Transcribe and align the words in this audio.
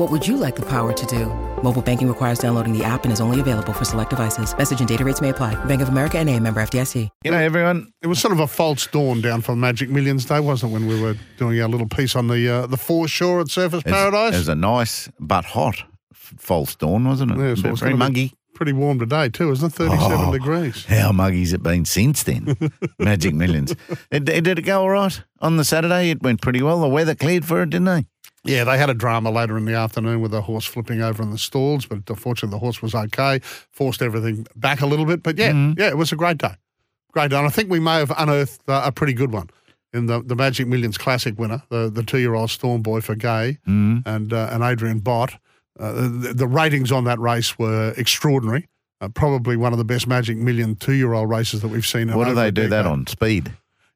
What 0.00 0.10
would 0.10 0.26
you 0.26 0.38
like 0.38 0.56
the 0.56 0.64
power 0.64 0.94
to 0.94 1.06
do? 1.06 1.26
Mobile 1.62 1.82
banking 1.82 2.08
requires 2.08 2.38
downloading 2.38 2.72
the 2.72 2.82
app 2.82 3.04
and 3.04 3.12
is 3.12 3.20
only 3.20 3.38
available 3.38 3.74
for 3.74 3.84
select 3.84 4.08
devices. 4.08 4.56
Message 4.56 4.78
and 4.78 4.88
data 4.88 5.04
rates 5.04 5.20
may 5.20 5.28
apply. 5.28 5.62
Bank 5.66 5.82
of 5.82 5.90
America 5.90 6.16
and 6.16 6.26
a 6.30 6.40
member 6.40 6.58
FDIC. 6.62 7.10
You 7.22 7.30
know, 7.30 7.36
everyone. 7.36 7.92
It 8.00 8.06
was 8.06 8.18
sort 8.18 8.32
of 8.32 8.40
a 8.40 8.46
false 8.46 8.86
dawn 8.86 9.20
down 9.20 9.42
for 9.42 9.54
Magic 9.54 9.90
Millions 9.90 10.24
Day, 10.24 10.40
wasn't 10.40 10.72
it, 10.72 10.74
when 10.74 10.86
we 10.88 10.98
were 10.98 11.16
doing 11.36 11.60
our 11.60 11.68
little 11.68 11.86
piece 11.86 12.16
on 12.16 12.28
the 12.28 12.48
uh, 12.48 12.66
the 12.66 12.78
foreshore 12.78 13.42
at 13.42 13.48
Surface 13.50 13.82
It 13.84 13.90
Paradise? 13.90 14.32
It 14.32 14.38
was 14.38 14.48
a 14.48 14.54
nice 14.54 15.10
but 15.20 15.44
hot 15.44 15.82
false 16.14 16.74
dawn, 16.76 17.04
wasn't 17.06 17.32
it? 17.32 17.38
Yeah, 17.38 17.54
so 17.56 17.62
But 17.64 17.70
it's 17.72 17.80
very 17.80 17.94
muggy. 17.94 18.32
Pretty 18.54 18.72
warm 18.72 18.98
today, 18.98 19.28
too, 19.28 19.50
isn't 19.52 19.66
it? 19.70 19.76
37 19.76 20.16
Oh. 20.18 20.32
degrees. 20.32 20.86
How 20.86 21.12
muggy's 21.12 21.52
it 21.52 21.62
been 21.62 21.84
since 21.84 22.22
then? 22.22 22.56
Magic 22.98 23.34
Millions. 23.34 23.72
It, 24.10 24.26
it- 24.28 24.44
did 24.44 24.58
it 24.58 24.62
go 24.62 24.80
all 24.80 24.88
right 24.90 25.22
on 25.40 25.58
the 25.58 25.64
Saturday? 25.64 26.08
It 26.10 26.22
went 26.22 26.40
pretty 26.40 26.62
well. 26.62 26.80
The 26.80 26.88
weather 26.88 27.14
cleared 27.14 27.44
for 27.44 27.60
it, 27.62 27.68
didn't 27.70 27.84
they? 27.84 28.06
Yeah, 28.44 28.64
they 28.64 28.78
had 28.78 28.88
a 28.88 28.94
drama 28.94 29.30
later 29.30 29.58
in 29.58 29.66
the 29.66 29.74
afternoon 29.74 30.20
with 30.22 30.32
a 30.32 30.40
horse 30.40 30.64
flipping 30.64 31.02
over 31.02 31.22
in 31.22 31.30
the 31.30 31.38
stalls, 31.38 31.84
but 31.86 31.98
unfortunately 32.08 32.56
the 32.56 32.60
horse 32.60 32.80
was 32.80 32.94
okay, 32.94 33.40
forced 33.70 34.00
everything 34.00 34.46
back 34.56 34.80
a 34.80 34.86
little 34.86 35.04
bit. 35.04 35.22
But 35.22 35.36
yeah, 35.38 35.50
Mm-hmm. 35.52 35.78
yeah, 35.80 35.88
it 35.88 35.98
was 35.98 36.10
a 36.12 36.16
great 36.16 36.38
day. 36.38 36.54
Great 37.12 37.30
day. 37.30 37.36
And 37.36 37.46
I 37.46 37.50
think 37.50 37.68
we 37.70 37.80
may 37.80 37.98
have 37.98 38.12
unearthed 38.16 38.60
uh, 38.68 38.82
a 38.84 38.92
pretty 38.92 39.12
good 39.12 39.30
one 39.32 39.50
in 39.92 40.06
the, 40.06 40.22
the 40.22 40.36
Magic 40.36 40.66
Millions 40.68 40.96
Classic 40.96 41.38
winner, 41.38 41.62
the, 41.68 41.90
the 41.90 42.02
two 42.02 42.18
year 42.18 42.34
old 42.34 42.50
Storm 42.50 42.80
Boy 42.82 43.00
for 43.02 43.14
Gai 43.14 43.58
Mm-hmm. 43.68 44.08
and, 44.08 44.32
uh, 44.32 44.48
and 44.52 44.62
Adrian 44.62 45.00
Bott. 45.00 45.34
Uh, 45.78 45.92
the, 45.92 46.32
the 46.34 46.46
ratings 46.46 46.90
on 46.92 47.04
that 47.04 47.18
race 47.18 47.58
were 47.58 47.92
extraordinary. 47.96 48.68
Uh, 49.02 49.08
probably 49.08 49.56
one 49.56 49.72
of 49.72 49.78
the 49.78 49.84
best 49.84 50.06
Magic 50.06 50.36
Million 50.36 50.76
two 50.76 50.92
year 50.92 51.12
old 51.14 51.28
races 51.30 51.62
that 51.62 51.68
we've 51.68 51.86
seen. 51.86 52.08
In 52.10 52.16
What 52.16 52.28
do 52.28 52.34
they 52.34 52.50
do 52.50 52.68
that 52.68 52.86
on? 52.86 53.06
Speed, 53.06 53.50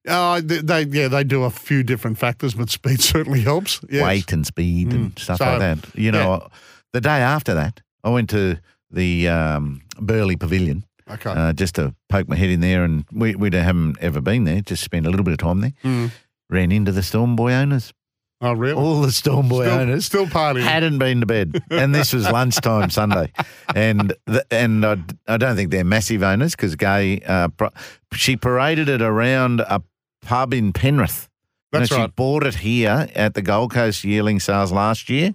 Uh, 0.07 0.41
they, 0.45 0.59
they 0.59 0.83
yeah 0.83 1.09
they 1.09 1.25
do 1.25 1.45
a 1.45 1.51
few 1.51 1.83
different 1.83 2.19
factors, 2.19 2.55
but 2.55 2.69
speed 2.71 3.01
certainly 3.13 3.41
helps. 3.41 3.81
Yes. 3.89 4.03
weight 4.05 4.33
and 4.33 4.47
speed 4.47 4.93
and 4.93 5.19
stuff 5.19 5.39
So, 5.39 5.45
like 5.47 5.59
that. 5.61 5.79
You 5.99 6.13
know, 6.13 6.49
the 6.93 7.01
day 7.01 7.21
after 7.21 7.55
that, 7.55 7.81
I 8.03 8.11
went 8.11 8.29
to 8.31 8.59
the 8.91 9.29
um, 9.29 9.81
Burleigh 9.99 10.37
Pavilion 10.37 10.85
Okay. 11.11 11.31
uh, 11.31 11.53
just 11.53 11.75
to 11.75 11.95
poke 12.09 12.29
my 12.29 12.37
head 12.37 12.51
in 12.51 12.61
there, 12.61 12.85
and 12.85 13.05
we, 13.13 13.35
we 13.35 13.51
haven't 13.53 13.97
ever 14.01 14.21
been 14.21 14.45
there, 14.45 14.61
just 14.63 14.83
spent 14.83 15.07
a 15.07 15.11
little 15.11 15.25
bit 15.25 15.33
of 15.33 15.39
time 15.39 15.61
there. 15.61 15.73
Mm. 15.85 16.11
Ran 16.51 16.71
into 16.73 16.93
the 16.93 17.03
Storm 17.03 17.35
Boy 17.37 17.53
owners. 17.53 17.93
oh 18.41 18.53
really? 18.53 18.75
All 18.75 19.01
the 19.03 19.11
Storm 19.13 19.49
Boy 19.49 19.65
still, 19.67 19.81
owners 19.81 20.05
still 20.07 20.27
partying. 20.27 20.63
hadn't 20.63 20.99
been 20.99 21.21
to 21.21 21.27
bed, 21.27 21.63
and 21.71 21.95
this 21.95 22.13
was 22.13 22.31
lunchtime 22.31 22.91
Sunday, 22.91 23.33
and 23.75 24.15
the, 24.27 24.45
and 24.51 24.85
I, 24.85 24.97
I 25.27 25.37
don't 25.39 25.57
think 25.57 25.71
they're 25.71 25.85
massive 25.85 26.23
owners 26.23 26.53
because 26.55 26.77
Gai 26.77 27.21
uh, 27.27 27.49
pro- 27.49 27.71
she 28.13 28.37
paraded 28.37 28.89
it 28.89 29.01
around 29.03 29.61
a 29.61 29.83
pub 30.25 30.53
in 30.55 30.73
Penrith. 30.73 31.29
That's 31.73 31.89
She 31.89 31.95
right. 31.97 32.15
bought 32.15 32.45
it 32.47 32.57
here 32.57 33.09
at 33.15 33.35
the 33.35 33.43
Gold 33.43 33.73
Coast 33.73 34.05
yearling 34.05 34.39
sales 34.41 34.71
last 34.73 35.09
year, 35.11 35.35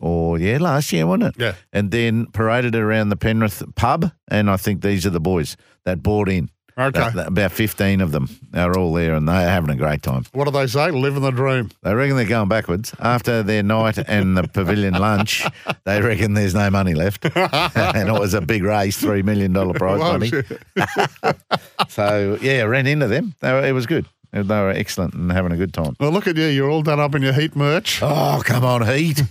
or 0.00 0.38
yeah, 0.38 0.58
last 0.58 0.92
year 0.92 1.06
wasn't 1.06 1.34
it? 1.36 1.40
Yeah. 1.42 1.54
and 1.72 1.90
then 1.90 2.26
paraded 2.26 2.74
it 2.74 2.80
around 2.80 3.10
the 3.10 3.16
Penrith 3.16 3.62
pub, 3.74 4.10
and 4.28 4.50
I 4.50 4.56
think 4.56 4.82
these 4.82 5.04
are 5.06 5.10
the 5.10 5.20
boys 5.20 5.56
that 5.84 6.02
bought 6.02 6.28
in. 6.28 6.50
Okay. 6.78 7.00
About- 7.08 7.26
about 7.28 7.52
fifteen 7.52 8.00
of 8.00 8.12
them 8.12 8.28
are 8.54 8.76
all 8.78 8.92
there, 8.92 9.14
and 9.14 9.26
they're 9.28 9.48
having 9.48 9.70
a 9.70 9.76
great 9.76 10.02
time. 10.02 10.24
What 10.32 10.44
do 10.44 10.52
they 10.52 10.66
say? 10.68 10.90
Living 10.92 11.22
the 11.22 11.32
dream. 11.32 11.70
They 11.82 11.92
reckon 11.94 12.16
they're 12.16 12.24
going 12.24 12.48
backwards. 12.48 12.94
After 13.00 13.42
their 13.42 13.62
night 13.64 13.98
and 14.06 14.36
the 14.36 14.44
pavilion 14.46 14.94
lunch, 14.94 15.44
they 15.84 16.00
reckon 16.00 16.34
there's 16.34 16.54
no 16.54 16.70
money 16.70 16.94
left. 16.94 17.24
and 17.34 18.08
it 18.08 18.12
was 18.20 18.32
a 18.34 18.40
big 18.40 18.62
race, 18.62 19.02
$3 19.02 19.24
million 19.24 19.52
prize 19.74 19.98
money. 19.98 20.30
So, 21.88 22.38
yeah, 22.40 22.62
ran 22.62 22.86
into 22.86 23.06
them. 23.08 23.34
They 23.40 23.52
were, 23.52 23.64
it 23.64 23.72
was 23.72 23.86
good. 23.86 24.06
They 24.32 24.42
were 24.42 24.70
excellent 24.70 25.14
and 25.14 25.32
having 25.32 25.52
a 25.52 25.56
good 25.56 25.72
time. 25.72 25.96
Well, 25.98 26.10
look 26.10 26.26
at 26.26 26.36
you. 26.36 26.44
You're 26.46 26.70
all 26.70 26.82
done 26.82 27.00
up 27.00 27.14
in 27.14 27.22
your 27.22 27.32
heat 27.32 27.56
merch. 27.56 28.00
Oh, 28.02 28.42
come 28.44 28.64
on, 28.64 28.86
Heat. 28.86 29.22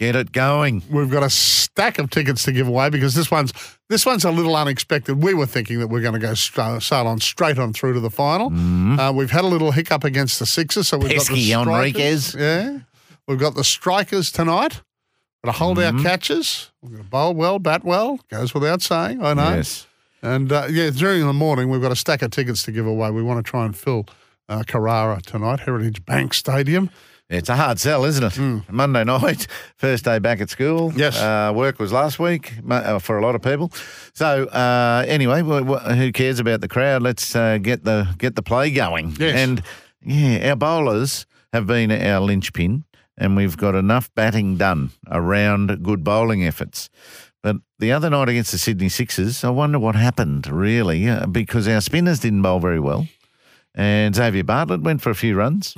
Get 0.00 0.16
it 0.16 0.32
going. 0.32 0.82
We've 0.90 1.10
got 1.10 1.22
a 1.22 1.28
stack 1.28 1.98
of 1.98 2.08
tickets 2.08 2.42
to 2.44 2.52
give 2.52 2.66
away 2.66 2.88
because 2.88 3.14
this 3.14 3.30
one's 3.30 3.52
this 3.90 4.06
one's 4.06 4.24
a 4.24 4.30
little 4.30 4.56
unexpected. 4.56 5.22
We 5.22 5.34
were 5.34 5.44
thinking 5.44 5.78
that 5.80 5.88
we're 5.88 6.00
going 6.00 6.14
to 6.14 6.18
go 6.18 6.32
stra- 6.32 6.80
sail 6.80 7.06
on 7.06 7.20
straight 7.20 7.58
on 7.58 7.74
through 7.74 7.92
to 7.92 8.00
the 8.00 8.08
final. 8.08 8.50
Uh, 8.98 9.12
we've 9.12 9.30
had 9.30 9.44
a 9.44 9.46
little 9.46 9.72
hiccup 9.72 10.02
against 10.02 10.38
the 10.38 10.46
Sixers, 10.46 10.88
so 10.88 10.96
we've 10.96 11.10
got 11.10 11.26
the 11.26 11.34
Pesky 11.34 11.50
strikers. 11.50 12.34
Henriques. 12.34 12.40
Yeah, 12.40 12.78
we've 13.28 13.38
got 13.38 13.54
the 13.56 13.62
strikers 13.62 14.32
tonight. 14.32 14.80
Got 15.44 15.52
to 15.52 15.58
hold 15.58 15.78
our 15.78 15.92
catches. 16.00 16.70
We're 16.80 16.92
going 16.92 17.02
to 17.04 17.08
bowl 17.10 17.34
well, 17.34 17.58
bat 17.58 17.84
well. 17.84 18.20
Goes 18.30 18.54
without 18.54 18.80
saying. 18.80 19.22
I 19.22 19.34
know. 19.34 19.56
Yes. 19.56 19.86
And 20.22 20.50
uh, 20.50 20.68
yeah, 20.70 20.88
during 20.88 21.26
the 21.26 21.34
morning, 21.34 21.68
we've 21.68 21.82
got 21.82 21.92
a 21.92 21.96
stack 21.96 22.22
of 22.22 22.30
tickets 22.30 22.62
to 22.62 22.72
give 22.72 22.86
away. 22.86 23.10
We 23.10 23.22
want 23.22 23.44
to 23.44 23.50
try 23.50 23.66
and 23.66 23.76
fill 23.76 24.06
uh, 24.48 24.62
Carrara 24.66 25.20
tonight, 25.20 25.60
Heritage 25.60 26.06
Bank 26.06 26.32
Stadium. 26.32 26.88
It's 27.30 27.48
a 27.48 27.54
hard 27.54 27.78
sell, 27.78 28.04
isn't 28.04 28.24
it? 28.24 28.72
Monday 28.72 29.04
night, 29.04 29.46
first 29.76 30.04
day 30.04 30.18
back 30.18 30.40
at 30.40 30.50
school. 30.50 30.92
Yes. 30.96 31.16
Uh, 31.16 31.52
work 31.54 31.78
was 31.78 31.92
last 31.92 32.18
week 32.18 32.54
uh, 32.68 32.98
for 32.98 33.18
a 33.18 33.22
lot 33.22 33.36
of 33.36 33.40
people. 33.42 33.70
So 34.14 34.46
uh, 34.46 35.04
anyway, 35.06 35.42
wh- 35.42 35.64
wh- 35.64 35.94
who 35.96 36.10
cares 36.10 36.40
about 36.40 36.60
the 36.60 36.66
crowd? 36.66 37.02
Let's 37.02 37.36
uh, 37.36 37.58
get 37.58 37.84
the 37.84 38.12
get 38.18 38.34
the 38.34 38.42
play 38.42 38.72
going. 38.72 39.14
Yes. 39.18 39.36
And 39.36 39.62
yeah, 40.02 40.50
our 40.50 40.56
bowlers 40.56 41.24
have 41.52 41.68
been 41.68 41.92
our 41.92 42.20
linchpin, 42.20 42.82
and 43.16 43.36
we've 43.36 43.56
got 43.56 43.76
enough 43.76 44.12
batting 44.16 44.56
done 44.56 44.90
around 45.08 45.84
good 45.84 46.02
bowling 46.02 46.44
efforts. 46.44 46.90
But 47.44 47.56
the 47.78 47.92
other 47.92 48.10
night 48.10 48.28
against 48.28 48.50
the 48.50 48.58
Sydney 48.58 48.88
Sixers, 48.88 49.44
I 49.44 49.50
wonder 49.50 49.78
what 49.78 49.94
happened 49.94 50.48
really, 50.48 51.08
uh, 51.08 51.26
because 51.26 51.68
our 51.68 51.80
spinners 51.80 52.18
didn't 52.18 52.42
bowl 52.42 52.58
very 52.58 52.80
well, 52.80 53.06
and 53.72 54.16
Xavier 54.16 54.42
Bartlett 54.44 54.80
went 54.82 55.00
for 55.00 55.10
a 55.10 55.14
few 55.14 55.36
runs. 55.36 55.74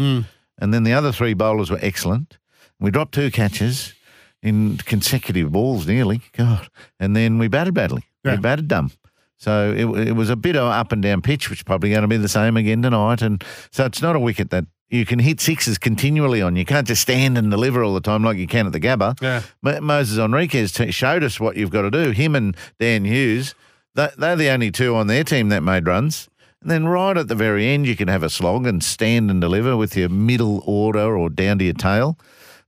And 0.58 0.72
then 0.72 0.84
the 0.84 0.92
other 0.92 1.12
three 1.12 1.34
bowlers 1.34 1.70
were 1.70 1.78
excellent. 1.82 2.38
We 2.78 2.90
dropped 2.90 3.14
two 3.14 3.30
catches 3.30 3.94
in 4.42 4.76
consecutive 4.78 5.52
balls, 5.52 5.86
nearly. 5.86 6.20
God. 6.36 6.68
And 7.00 7.14
then 7.16 7.38
we 7.38 7.48
batted 7.48 7.74
badly. 7.74 8.04
Yeah. 8.24 8.32
We 8.36 8.40
batted 8.40 8.68
dumb. 8.68 8.90
So 9.38 9.72
it, 9.72 10.08
it 10.08 10.12
was 10.12 10.30
a 10.30 10.36
bit 10.36 10.54
of 10.56 10.68
up 10.68 10.92
and 10.92 11.02
down 11.02 11.20
pitch, 11.22 11.50
which 11.50 11.60
is 11.60 11.62
probably 11.64 11.90
going 11.90 12.02
to 12.02 12.08
be 12.08 12.16
the 12.16 12.28
same 12.28 12.56
again 12.56 12.82
tonight. 12.82 13.22
And 13.22 13.42
so 13.70 13.84
it's 13.86 14.02
not 14.02 14.14
a 14.14 14.20
wicket 14.20 14.50
that 14.50 14.66
you 14.88 15.04
can 15.06 15.18
hit 15.18 15.40
sixes 15.40 15.78
continually 15.78 16.42
on. 16.42 16.54
You 16.54 16.64
can't 16.64 16.86
just 16.86 17.02
stand 17.02 17.38
and 17.38 17.50
deliver 17.50 17.82
all 17.82 17.94
the 17.94 18.00
time 18.00 18.22
like 18.22 18.36
you 18.36 18.46
can 18.46 18.66
at 18.66 18.72
the 18.72 18.80
Gabba. 18.80 19.20
Yeah. 19.22 19.42
Mo- 19.62 19.80
Moses 19.80 20.18
Henriques 20.18 20.74
t- 20.74 20.90
showed 20.92 21.24
us 21.24 21.40
what 21.40 21.56
you've 21.56 21.70
got 21.70 21.82
to 21.82 21.90
do. 21.90 22.10
Him 22.10 22.36
and 22.36 22.56
Dan 22.78 23.04
Hughes, 23.04 23.54
they- 23.94 24.10
they're 24.18 24.36
the 24.36 24.50
only 24.50 24.70
two 24.70 24.94
on 24.94 25.06
their 25.06 25.24
team 25.24 25.48
that 25.48 25.62
made 25.62 25.86
runs. 25.86 26.28
And 26.62 26.70
then 26.70 26.86
right 26.86 27.16
at 27.16 27.26
the 27.26 27.34
very 27.34 27.66
end, 27.66 27.86
you 27.86 27.96
can 27.96 28.06
have 28.06 28.22
a 28.22 28.30
slog 28.30 28.66
and 28.66 28.84
stand 28.84 29.30
and 29.30 29.40
deliver 29.40 29.76
with 29.76 29.96
your 29.96 30.08
middle 30.08 30.62
order 30.64 31.16
or 31.16 31.28
down 31.28 31.58
to 31.58 31.64
your 31.64 31.74
tail. 31.74 32.16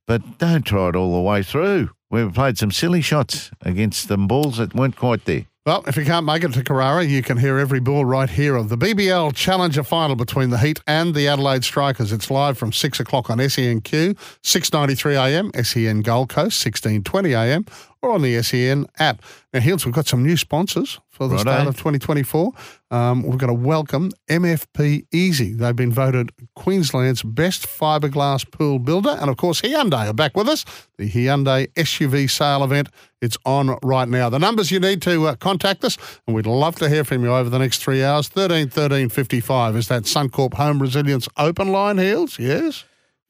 But 0.07 0.39
don't 0.39 0.67
try 0.67 0.89
it 0.89 0.97
all 0.97 1.15
the 1.15 1.21
way 1.21 1.45
through. 1.45 1.91
We've 2.11 2.35
played 2.35 2.59
some 2.59 2.73
silly 2.73 3.01
shots 3.01 3.53
against 3.63 4.09
them 4.09 4.27
balls 4.27 4.59
that 4.59 4.75
weren't 4.75 4.97
quite 4.97 5.25
there. 5.25 5.47
Well, 5.65 5.83
if 5.87 5.97
you 5.97 6.05
can't 6.05 6.27
make 6.27 6.45
it 6.45 6.53
to 6.53 6.63
Carrara, 6.63 7.05
you 7.05 7.23
can 7.23 7.39
hear 7.39 7.57
every 7.59 7.81
ball 7.81 8.05
right 8.05 8.29
here 8.29 8.55
of 8.55 8.69
the 8.69 8.77
BBL 8.77 9.35
Challenger 9.35 9.83
final 9.83 10.15
between 10.15 10.51
the 10.51 10.59
Heat 10.59 10.81
and 10.87 11.15
the 11.15 11.27
Adelaide 11.27 11.65
Strikers. 11.65 12.13
It's 12.13 12.31
live 12.31 12.59
from 12.59 12.71
6 12.71 13.01
o'clock 13.01 13.31
on 13.31 13.39
SENQ, 13.39 14.15
6.93am, 14.43 15.65
SEN 15.65 16.03
Gold 16.03 16.29
Coast, 16.29 16.63
16.20am, 16.63 17.67
or 18.05 18.13
on 18.13 18.23
the 18.23 18.41
SEN 18.43 18.87
app. 18.99 19.23
Now, 19.53 19.61
Heals, 19.61 19.85
we've 19.87 19.95
got 19.95 20.07
some 20.07 20.23
new 20.23 20.37
sponsors 20.37 21.01
for 21.09 21.27
the 21.29 21.37
Righto. 21.37 21.51
start 21.51 21.69
of 21.69 21.77
2024. 21.77 22.53
Um, 22.91 23.23
we've 23.23 23.39
got 23.39 23.47
to 23.47 23.55
welcome 23.55 24.11
MFP 24.29 25.07
Easy. 25.13 25.53
They've 25.55 25.75
been 25.75 25.93
voted 25.93 26.31
Queensland's 26.55 27.23
best 27.23 27.67
fiberglass 27.67 28.49
pool 28.51 28.79
builder. 28.79 29.17
And 29.21 29.31
of 29.31 29.37
course, 29.37 29.61
Hyundai 29.63 30.09
are 30.09 30.13
back 30.13 30.37
with 30.37 30.49
us. 30.49 30.65
The 30.99 31.09
Hyundai 31.11 31.73
SUV 31.75 32.29
sale 32.31 32.63
event. 32.63 32.89
It's 33.23 33.39
on 33.47 33.79
right 33.83 34.09
now. 34.09 34.29
The 34.29 34.39
numbers 34.39 34.71
you 34.71 34.81
need 34.81 35.01
to 35.03 35.29
uh, 35.29 35.35
contact 35.37 35.83
us, 35.85 35.97
and 36.27 36.37
we'd 36.37 36.47
love 36.47 36.77
to 36.77 36.91
hear 36.91 37.05
from 37.05 37.25
you 37.25 37.33
over 37.33 37.49
the 37.49 37.59
next 37.59 37.83
three 37.83 38.05
hours. 38.05 38.29
13 38.29 38.69
13 38.69 39.09
55 39.09 39.77
is 39.77 39.89
that 39.89 40.03
Suncorp 40.03 40.55
Home 40.55 40.81
Resilience 40.83 41.27
open 41.39 41.69
line, 41.73 41.97
Heals? 41.99 42.39
Yes. 42.39 42.85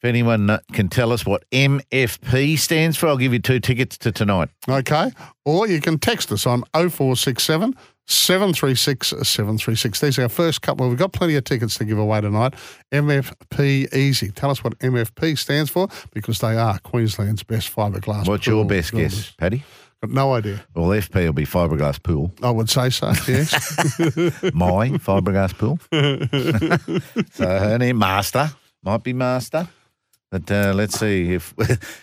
If 0.04 0.08
anyone 0.08 0.58
can 0.74 0.90
tell 0.90 1.12
us 1.12 1.24
what 1.24 1.48
MFP 1.50 2.58
stands 2.58 2.98
for, 2.98 3.06
I'll 3.06 3.16
give 3.16 3.32
you 3.32 3.38
two 3.38 3.58
tickets 3.58 3.96
to 3.96 4.12
tonight. 4.12 4.50
Okay. 4.68 5.10
Or 5.46 5.66
you 5.66 5.80
can 5.80 5.98
text 5.98 6.30
us 6.30 6.46
on 6.46 6.62
0467 6.74 7.74
736 8.06 9.08
736. 9.08 10.00
These 10.00 10.18
are 10.18 10.24
our 10.24 10.28
first 10.28 10.60
couple. 10.60 10.86
We've 10.90 10.98
got 10.98 11.14
plenty 11.14 11.36
of 11.36 11.44
tickets 11.44 11.78
to 11.78 11.86
give 11.86 11.96
away 11.96 12.20
tonight. 12.20 12.52
MFP 12.92 13.94
Easy. 13.94 14.30
Tell 14.30 14.50
us 14.50 14.62
what 14.62 14.78
MFP 14.80 15.38
stands 15.38 15.70
for 15.70 15.88
because 16.12 16.38
they 16.40 16.54
are 16.54 16.78
Queensland's 16.80 17.42
best 17.42 17.74
fiberglass. 17.74 18.28
What's 18.28 18.46
your 18.46 18.66
best 18.66 18.92
builders. 18.92 19.14
guess, 19.14 19.30
Paddy? 19.38 19.64
Got 20.02 20.10
no 20.10 20.34
idea. 20.34 20.66
Well, 20.74 20.88
FP 20.88 21.14
will 21.24 21.32
be 21.32 21.46
fiberglass 21.46 22.02
pool. 22.02 22.30
I 22.42 22.50
would 22.50 22.68
say 22.68 22.90
so, 22.90 23.06
yes. 23.26 23.54
My 24.52 24.90
fiberglass 25.00 25.56
pool. 25.56 25.78
so 27.32 27.46
her 27.46 27.78
name, 27.78 27.96
Master, 27.96 28.50
might 28.82 29.02
be 29.02 29.14
Master. 29.14 29.66
But 30.34 30.50
uh, 30.50 30.72
let's 30.74 30.98
see 30.98 31.32
if 31.32 31.54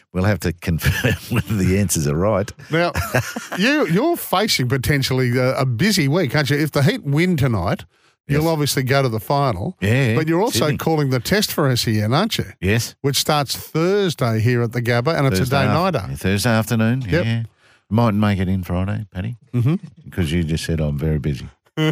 we'll 0.13 0.23
have 0.23 0.39
to 0.39 0.53
confirm 0.53 1.15
whether 1.35 1.53
the 1.53 1.77
answers 1.79 2.07
are 2.07 2.15
right. 2.15 2.49
now, 2.71 2.93
you, 3.57 3.85
you're 3.87 4.15
facing 4.15 4.69
potentially 4.69 5.37
a, 5.37 5.53
a 5.57 5.65
busy 5.65 6.07
week, 6.07 6.33
aren't 6.33 6.49
you? 6.49 6.57
If 6.57 6.71
the 6.71 6.81
Heat 6.81 7.03
win 7.03 7.35
tonight, 7.35 7.83
you'll 8.29 8.47
obviously 8.47 8.83
go 8.83 9.01
to 9.01 9.09
the 9.09 9.19
final. 9.19 9.75
Yeah, 9.81 10.15
But 10.15 10.29
you're 10.29 10.41
also 10.41 10.59
Sydney. 10.67 10.77
calling 10.77 11.09
the 11.09 11.19
test 11.19 11.51
for 11.51 11.75
SEN, 11.75 12.13
aren't 12.13 12.37
you? 12.37 12.45
Yes. 12.61 12.95
Which 13.01 13.17
starts 13.17 13.53
Thursday 13.57 14.39
here 14.39 14.61
at 14.61 14.71
the 14.71 14.81
Gabba, 14.81 15.13
and 15.17 15.27
it's 15.27 15.41
a 15.41 15.45
day 15.49 15.65
af- 15.65 15.93
nighter. 15.93 16.07
Thursday 16.15 16.51
afternoon. 16.51 17.01
Yep. 17.01 17.25
Yeah. 17.25 17.43
Might 17.89 18.13
make 18.13 18.39
it 18.39 18.47
in 18.47 18.63
Friday, 18.63 19.07
Paddy. 19.13 19.35
Mm-hmm. 19.53 19.75
Because 20.05 20.31
you 20.31 20.45
just 20.45 20.63
said 20.63 20.79
I'm 20.79 20.97
very 20.97 21.19
busy. 21.19 21.49
I'll 21.75 21.91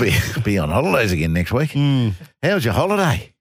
be 0.00 0.12
be 0.42 0.58
on 0.58 0.70
holidays 0.70 1.12
again 1.12 1.32
next 1.32 1.52
week. 1.52 1.70
Hmm. 1.70 2.08
How's 2.42 2.64
your 2.64 2.74
holiday? 2.74 3.32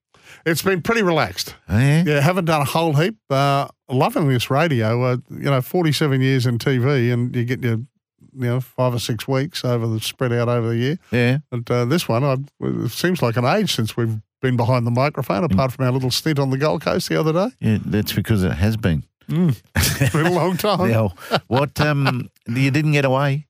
It's 0.48 0.62
been 0.62 0.82
pretty 0.82 1.02
relaxed. 1.04 1.56
Oh, 1.68 1.78
yeah? 1.78 2.04
Yeah, 2.06 2.22
haven't 2.22 2.46
done 2.46 2.62
a 2.62 2.66
whole 2.66 2.94
heap. 2.94 3.18
Uh, 3.30 3.68
loving 3.90 4.30
this 4.30 4.50
radio. 4.50 5.04
Uh, 5.04 5.18
you 5.30 5.50
know, 5.52 5.62
47 5.62 6.22
years 6.22 6.46
in 6.46 6.58
TV, 6.58 7.12
and 7.12 7.36
you 7.36 7.44
get 7.44 7.62
your, 7.62 7.74
you 7.74 7.88
know, 8.34 8.60
five 8.62 8.94
or 8.94 9.00
six 9.00 9.28
weeks 9.28 9.66
over 9.66 9.86
the 9.86 10.00
spread 10.00 10.32
out 10.32 10.48
over 10.48 10.70
the 10.70 10.78
year. 10.78 10.98
Yeah. 11.12 11.40
But 11.52 11.70
uh, 11.70 11.86
this 11.86 12.08
one, 12.08 12.24
I, 12.24 12.38
it 12.62 12.92
seems 12.92 13.22
like 13.22 13.36
an 13.36 13.44
age 13.44 13.76
since 13.76 13.98
we've 13.98 14.18
been 14.42 14.56
behind 14.56 14.88
the 14.88 14.92
microphone, 14.92 15.44
apart 15.44 15.74
from 15.74 15.86
our 15.86 15.92
little 15.92 16.12
stint 16.12 16.40
on 16.40 16.50
the 16.50 16.58
Gold 16.58 16.82
Coast 16.82 17.10
the 17.10 17.20
other 17.20 17.34
day. 17.34 17.50
Yeah, 17.60 17.80
that's 17.86 18.14
because 18.14 18.44
it 18.44 18.54
has 18.54 18.78
been. 18.78 19.04
It's 19.30 20.14
been 20.14 20.28
a 20.28 20.32
long 20.32 20.56
time. 20.58 20.90
Now, 20.90 21.14
what 21.48 21.80
um 21.82 22.30
you 22.48 22.72
didn't 22.72 22.94
get 22.94 23.04
away? 23.04 23.48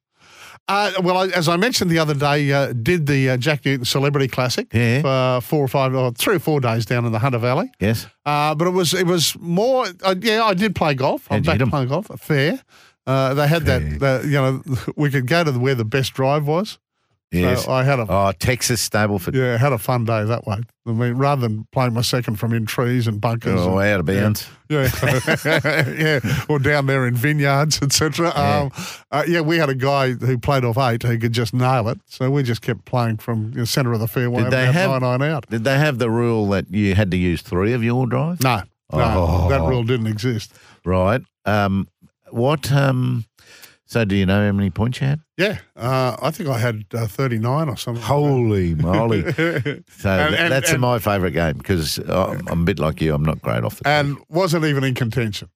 Uh, 0.69 0.91
well, 1.01 1.21
as 1.33 1.47
I 1.47 1.55
mentioned 1.55 1.89
the 1.89 1.99
other 1.99 2.13
day, 2.13 2.51
uh, 2.51 2.73
did 2.73 3.05
the 3.07 3.29
uh, 3.29 3.37
Jack 3.37 3.63
Newton 3.65 3.85
Celebrity 3.85 4.27
Classic 4.27 4.67
Yeah. 4.73 5.01
for 5.01 5.41
four 5.47 5.63
or 5.63 5.67
five, 5.69 5.95
or 5.95 6.11
three 6.11 6.35
or 6.35 6.39
four 6.39 6.59
days 6.59 6.85
down 6.85 7.05
in 7.05 7.11
the 7.13 7.19
Hunter 7.19 7.37
Valley. 7.37 7.71
Yes. 7.79 8.05
Uh, 8.25 8.53
but 8.53 8.67
it 8.67 8.71
was 8.71 8.93
it 8.93 9.05
was 9.07 9.37
more. 9.39 9.85
Uh, 10.03 10.15
yeah, 10.19 10.43
I 10.43 10.53
did 10.53 10.75
play 10.75 10.93
golf. 10.93 11.27
I'm 11.31 11.41
back 11.41 11.59
playing 11.69 11.87
golf. 11.87 12.07
Fair. 12.19 12.59
Uh, 13.05 13.33
they 13.33 13.47
had 13.47 13.63
that. 13.65 13.99
that 14.01 14.25
you 14.25 14.31
know, 14.31 14.61
we 14.97 15.09
could 15.09 15.27
go 15.27 15.45
to 15.45 15.51
where 15.57 15.75
the 15.75 15.85
best 15.85 16.13
drive 16.13 16.45
was. 16.45 16.77
Yes. 17.31 17.65
So 17.65 17.71
I 17.73 17.83
had 17.83 17.99
a 17.99 18.05
oh, 18.07 18.31
Texas 18.39 18.87
Stableford. 18.87 19.35
yeah 19.35 19.57
had 19.57 19.73
a 19.73 19.77
fun 19.77 20.05
day 20.05 20.23
that 20.23 20.45
way. 20.47 20.59
I 20.85 20.91
mean, 20.91 21.15
rather 21.15 21.41
than 21.41 21.67
playing 21.73 21.93
my 21.93 22.01
second 22.01 22.37
from 22.37 22.53
in 22.53 22.65
trees 22.65 23.05
and 23.05 23.19
bunkers. 23.19 23.59
Oh, 23.59 23.77
and- 23.79 23.89
out 23.89 23.99
of 23.99 24.05
bounds. 24.05 24.47
yeah, 24.69 24.89
yeah, 25.97 26.19
or 26.47 26.59
down 26.59 26.85
there 26.85 27.05
in 27.05 27.15
vineyards, 27.15 27.81
etc. 27.81 28.29
Um, 28.33 28.71
uh, 29.11 29.23
yeah, 29.27 29.41
we 29.41 29.57
had 29.57 29.67
a 29.69 29.75
guy 29.75 30.11
who 30.11 30.37
played 30.37 30.63
off 30.63 30.77
eight 30.77 31.03
who 31.03 31.17
could 31.17 31.33
just 31.33 31.53
nail 31.53 31.89
it, 31.89 31.99
so 32.05 32.31
we 32.31 32.43
just 32.43 32.61
kept 32.61 32.85
playing 32.85 33.17
from 33.17 33.51
the 33.51 33.65
centre 33.65 33.91
of 33.91 33.99
the 33.99 34.07
fairway. 34.07 34.43
Did 34.43 34.51
they 34.53 34.71
have- 34.71 35.01
nine 35.01 35.19
nine 35.19 35.29
out? 35.29 35.49
Did 35.49 35.65
they 35.65 35.77
have 35.77 35.99
the 35.99 36.09
rule 36.09 36.47
that 36.49 36.71
you 36.73 36.95
had 36.95 37.11
to 37.11 37.17
use 37.17 37.41
three 37.41 37.73
of 37.73 37.83
your 37.83 38.07
drives? 38.07 38.41
No, 38.41 38.61
no, 38.93 38.99
Oh. 39.01 39.49
that 39.49 39.61
rule 39.61 39.83
didn't 39.83 40.07
exist. 40.07 40.53
Right. 40.85 41.21
Um, 41.45 41.87
what? 42.29 42.71
Um, 42.71 43.25
so, 43.87 44.05
do 44.05 44.15
you 44.15 44.25
know 44.25 44.45
how 44.45 44.51
many 44.51 44.69
points 44.69 45.01
you 45.01 45.07
had? 45.07 45.21
Yeah, 45.37 45.57
uh, 45.75 46.15
I 46.21 46.29
think 46.31 46.49
I 46.49 46.59
had 46.59 46.83
uh, 46.93 47.07
thirty 47.07 47.39
nine 47.39 47.69
or 47.69 47.77
something. 47.77 48.03
Holy 48.03 48.75
moly! 48.75 49.21
So 49.33 50.09
And- 50.09 50.35
and- 50.35 50.51
that's 50.51 50.71
and- 50.71 50.81
my 50.81 50.99
favourite 50.99 51.33
game 51.33 51.57
because 51.57 51.97
I'm, 51.97 52.47
I'm 52.47 52.61
a 52.61 52.65
bit 52.65 52.77
like 52.79 53.01
you. 53.01 53.13
I'm 53.13 53.23
not 53.25 53.41
great 53.41 53.63
off 53.63 53.77
the. 53.79 53.87
and 53.87 54.17
wasn't 54.29 54.65
even 54.65 54.83
in 54.83 54.93
contention. 54.93 55.49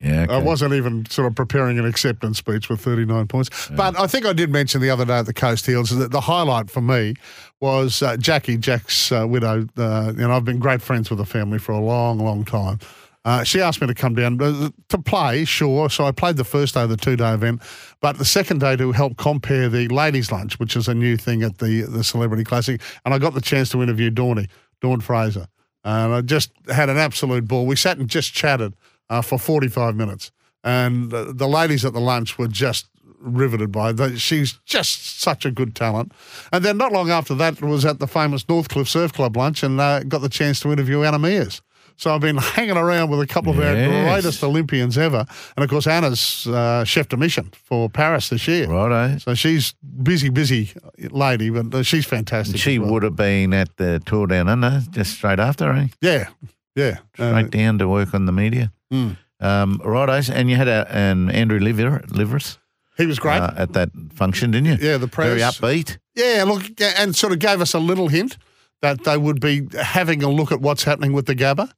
yeah, 0.00 0.26
I 0.28 0.38
wasn't 0.38 0.74
even 0.74 1.06
sort 1.06 1.26
of 1.28 1.34
preparing 1.34 1.78
an 1.78 1.86
acceptance 1.86 2.36
speech 2.38 2.68
with 2.68 2.80
39 2.80 3.26
points. 3.28 3.68
But 3.70 3.98
I 3.98 4.06
think 4.06 4.26
I 4.26 4.32
did 4.34 4.50
mention 4.50 4.82
the 4.82 4.90
other 4.90 5.04
day 5.06 5.18
at 5.18 5.26
the 5.26 5.32
Coast 5.32 5.64
Hills 5.64 5.90
that 5.96 6.10
the 6.10 6.20
highlight 6.20 6.68
for 6.68 6.82
me 6.82 7.14
was 7.60 8.02
uh, 8.02 8.16
Jackie, 8.18 8.58
Jack's 8.58 9.10
uh, 9.12 9.26
widow. 9.26 9.66
Uh, 9.78 10.12
and 10.18 10.26
I've 10.26 10.44
been 10.44 10.58
great 10.58 10.82
friends 10.82 11.08
with 11.08 11.18
the 11.20 11.24
family 11.24 11.58
for 11.58 11.72
a 11.72 11.78
long, 11.80 12.18
long 12.18 12.44
time. 12.44 12.80
Uh, 13.24 13.42
she 13.42 13.60
asked 13.60 13.80
me 13.80 13.86
to 13.86 13.94
come 13.94 14.14
down 14.14 14.40
uh, 14.40 14.68
to 14.88 14.98
play, 14.98 15.44
sure. 15.44 15.88
So 15.88 16.04
I 16.04 16.12
played 16.12 16.36
the 16.36 16.44
first 16.44 16.74
day 16.74 16.82
of 16.82 16.90
the 16.90 16.96
two 16.96 17.16
day 17.16 17.32
event, 17.32 17.62
but 18.00 18.18
the 18.18 18.24
second 18.24 18.60
day 18.60 18.76
to 18.76 18.92
help 18.92 19.16
compare 19.16 19.68
the 19.68 19.88
ladies' 19.88 20.30
lunch, 20.30 20.58
which 20.58 20.76
is 20.76 20.88
a 20.88 20.94
new 20.94 21.16
thing 21.16 21.42
at 21.42 21.58
the 21.58 21.82
the 21.82 22.04
Celebrity 22.04 22.44
Classic. 22.44 22.80
And 23.04 23.14
I 23.14 23.18
got 23.18 23.34
the 23.34 23.40
chance 23.40 23.70
to 23.70 23.82
interview 23.82 24.10
Dawny, 24.10 24.48
Dawn 24.80 25.00
Fraser. 25.00 25.46
And 25.84 26.14
I 26.14 26.20
just 26.22 26.50
had 26.68 26.88
an 26.88 26.96
absolute 26.96 27.46
ball. 27.46 27.66
We 27.66 27.76
sat 27.76 27.98
and 27.98 28.08
just 28.08 28.32
chatted 28.32 28.74
uh, 29.10 29.22
for 29.22 29.38
45 29.38 29.96
minutes. 29.96 30.30
And 30.62 31.12
uh, 31.12 31.32
the 31.32 31.46
ladies 31.46 31.84
at 31.84 31.92
the 31.92 32.00
lunch 32.00 32.38
were 32.38 32.48
just 32.48 32.88
riveted 33.18 33.72
by 33.72 33.90
it. 33.90 34.18
She's 34.18 34.54
just 34.64 35.20
such 35.20 35.44
a 35.44 35.50
good 35.50 35.74
talent. 35.74 36.12
And 36.52 36.64
then 36.64 36.76
not 36.76 36.92
long 36.92 37.10
after 37.10 37.34
that 37.34 37.60
was 37.60 37.84
at 37.84 37.98
the 37.98 38.06
famous 38.06 38.44
Northcliffe 38.44 38.88
Surf 38.88 39.12
Club 39.12 39.36
lunch 39.36 39.62
and 39.62 39.80
uh, 39.80 40.02
got 40.04 40.20
the 40.20 40.28
chance 40.28 40.60
to 40.60 40.72
interview 40.72 41.02
Anna 41.02 41.18
Meares. 41.18 41.60
So 41.96 42.14
I've 42.14 42.20
been 42.20 42.36
hanging 42.56 42.76
around 42.76 43.10
with 43.10 43.20
a 43.20 43.26
couple 43.26 43.52
of 43.52 43.58
our 43.58 43.74
greatest 43.74 44.42
Olympians 44.42 44.98
ever. 44.98 45.26
And 45.56 45.64
of 45.64 45.70
course, 45.70 45.86
Anna's 45.86 46.46
uh, 46.46 46.84
chef 46.84 47.08
de 47.08 47.16
mission 47.16 47.50
for 47.64 47.88
Paris 47.88 48.28
this 48.28 48.46
year. 48.48 48.66
Righto. 48.68 49.18
So 49.18 49.34
she's 49.34 49.74
busy, 50.02 50.28
busy 50.28 50.70
lady, 50.98 51.50
but 51.50 51.74
uh, 51.74 51.82
she's 51.82 52.06
fantastic. 52.06 52.58
She 52.58 52.78
well. 52.78 52.92
would 52.92 53.02
have 53.02 53.16
been 53.16 53.52
at 53.52 53.76
the 53.76 54.00
tour 54.04 54.26
down 54.26 54.48
under 54.48 54.82
just 54.90 55.14
straight 55.14 55.38
after, 55.38 55.72
eh? 55.72 55.88
Yeah, 56.00 56.28
yeah. 56.74 56.98
Uh, 57.18 57.30
Straight 57.30 57.50
down 57.50 57.78
to 57.78 57.88
work 57.88 58.14
on 58.14 58.26
the 58.26 58.32
media. 58.32 58.72
Mm. 58.92 59.16
Um, 59.40 59.80
righto. 59.84 60.32
And 60.32 60.50
you 60.50 60.56
had 60.56 60.68
a, 60.68 60.86
an 60.90 61.30
Andrew 61.30 61.58
Liver, 61.58 62.00
Liveris 62.08 62.58
he 62.96 63.06
was 63.06 63.18
great. 63.18 63.40
uh, 63.40 63.52
at 63.56 63.72
that 63.72 63.90
function, 64.12 64.50
didn't 64.52 64.66
you? 64.66 64.88
Yeah, 64.88 64.98
the 64.98 65.08
press. 65.08 65.28
Very 65.28 65.40
upbeat. 65.40 65.98
Yeah, 66.14 66.44
look, 66.46 66.62
and 66.80 67.14
sort 67.14 67.32
of 67.32 67.38
gave 67.38 67.60
us 67.60 67.74
a 67.74 67.78
little 67.78 68.08
hint 68.08 68.38
that 68.82 69.04
they 69.04 69.16
would 69.16 69.40
be 69.40 69.66
having 69.80 70.22
a 70.22 70.28
look 70.28 70.52
at 70.52 70.60
what's 70.60 70.84
happening 70.84 71.12
with 71.12 71.26
the 71.26 71.34
Gabba, 71.34 71.72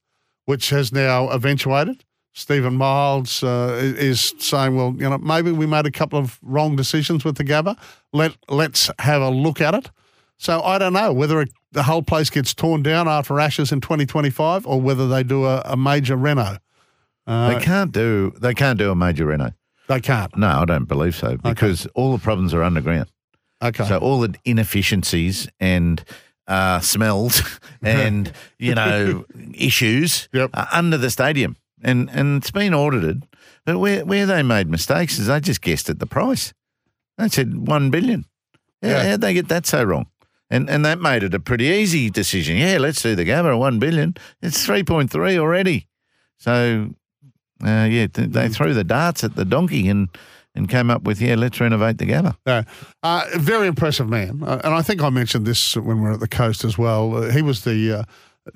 which 0.47 0.71
has 0.71 0.93
now 0.93 1.29
eventuated. 1.31 2.05
Stephen 2.33 2.75
Miles 2.75 3.43
uh, 3.43 3.79
is 3.81 4.35
saying, 4.39 4.77
well, 4.77 4.95
you 4.99 5.09
know, 5.09 5.17
maybe 5.19 5.51
we 5.53 5.65
made 5.67 5.87
a 5.87 5.91
couple 5.91 6.19
of 6.19 6.39
wrong 6.43 6.77
decisions 6.77 7.25
with 7.25 7.37
the 7.37 7.45
Gabba. 7.45 7.79
Let 8.13 8.37
let's 8.49 8.91
have 8.99 9.23
a 9.23 9.31
look 9.31 9.61
at 9.61 9.75
it. 9.75 9.91
So 10.39 10.61
I 10.61 10.77
don't 10.79 10.93
know 10.93 11.15
whether 11.15 11.41
it, 11.41 11.51
the 11.73 11.83
whole 11.85 12.03
place 12.03 12.29
gets 12.29 12.53
torn 12.53 12.83
down 12.83 13.09
after 13.09 13.41
Ashes 13.41 13.73
in 13.73 13.81
2025 13.81 14.67
or 14.67 14.79
whether 14.81 15.09
they 15.09 15.23
do 15.23 15.47
a, 15.47 15.63
a 15.65 15.77
major 15.79 16.15
reno. 16.15 16.59
Uh, 17.27 17.55
they 17.55 17.61
can't 17.65 17.91
do. 17.91 18.33
They 18.39 18.53
can't 18.53 18.79
do 18.79 18.91
a 18.91 18.95
major 18.95 19.25
reno. 19.27 19.53
they 19.89 20.01
can't. 20.01 20.37
No, 20.37 20.49
I 20.49 20.65
don't 20.67 20.85
believe 20.85 21.17
so 21.17 21.39
because 21.39 21.87
all 21.95 22.13
the 22.13 22.23
problems 22.23 22.53
are 22.53 22.63
underground. 22.63 23.11
Okay. 23.63 23.85
So 23.87 23.97
all 23.97 24.21
the 24.21 24.35
inefficiencies 24.45 25.49
and 25.59 26.05
uh, 26.49 26.81
smells 26.81 27.43
and 27.83 28.33
you 28.59 28.75
know 28.75 29.25
issues 29.55 30.29
Yep. 30.33 30.51
are 30.55 30.69
under 30.73 30.99
the 30.99 31.11
stadium, 31.11 31.57
and 31.83 32.09
and 32.11 32.39
it's 32.43 32.51
been 32.51 32.75
audited. 32.75 33.25
But 33.65 33.79
where 33.79 34.05
where 34.05 34.27
they 34.27 34.43
made 34.43 34.69
mistakes 34.69 35.19
is 35.19 35.27
they 35.27 35.41
just 35.41 35.61
guessed 35.63 35.91
at 35.91 35.99
the 35.99 36.07
price. 36.07 36.53
They 37.19 37.29
said 37.29 37.67
one 37.69 37.91
billion. 37.91 38.25
How, 38.83 38.89
Yeah. 38.89 39.03
How'd 39.11 39.21
they 39.23 39.35
get 39.35 39.49
that 39.49 39.67
so 39.67 39.83
wrong? 39.85 40.07
And 40.51 40.71
and 40.71 40.85
that 40.85 41.01
made 41.01 41.23
it 41.25 41.35
a 41.35 41.41
pretty 41.41 41.65
easy 41.65 42.11
decision. 42.11 42.57
Yeah, 42.59 42.79
let's 42.79 43.03
do 43.03 43.17
the 43.17 43.25
Gabba 43.25 43.59
one 43.59 43.79
billion. 43.81 44.15
It's 44.43 44.65
three 44.65 44.85
point 44.85 45.11
three 45.11 45.39
already. 45.39 45.89
So 46.39 46.91
uh, 47.65 47.89
yeah, 47.91 48.07
th- 48.07 48.31
they 48.31 48.49
threw 48.49 48.75
the 48.75 48.85
darts 48.85 49.25
at 49.25 49.35
the 49.35 49.45
donkey 49.45 49.89
and 49.89 50.09
and 50.57 50.69
came 50.69 50.91
up 50.91 51.03
with 51.03 51.21
yeah, 51.21 51.35
let's 51.35 51.61
renovate 51.61 51.99
the 51.99 52.07
Gabba. 52.07 52.37
Yeah. 52.47 52.63
Uh, 53.03 53.25
very 53.37 53.67
impressive 53.69 54.09
man. 54.09 54.43
Uh, 54.43 54.61
and 54.65 54.75
I 54.75 54.83
think 54.83 55.03
I 55.03 55.11
mentioned 55.11 55.47
this 55.47 55.77
when 55.77 55.99
we 55.99 56.03
were 56.03 56.13
at 56.13 56.21
the 56.21 56.29
coast 56.29 56.65
as 56.65 56.77
well. 56.79 57.17
Uh, 57.17 57.31
he 57.31 57.43
was 57.43 57.65
the 57.65 57.93
uh, 58.01 58.05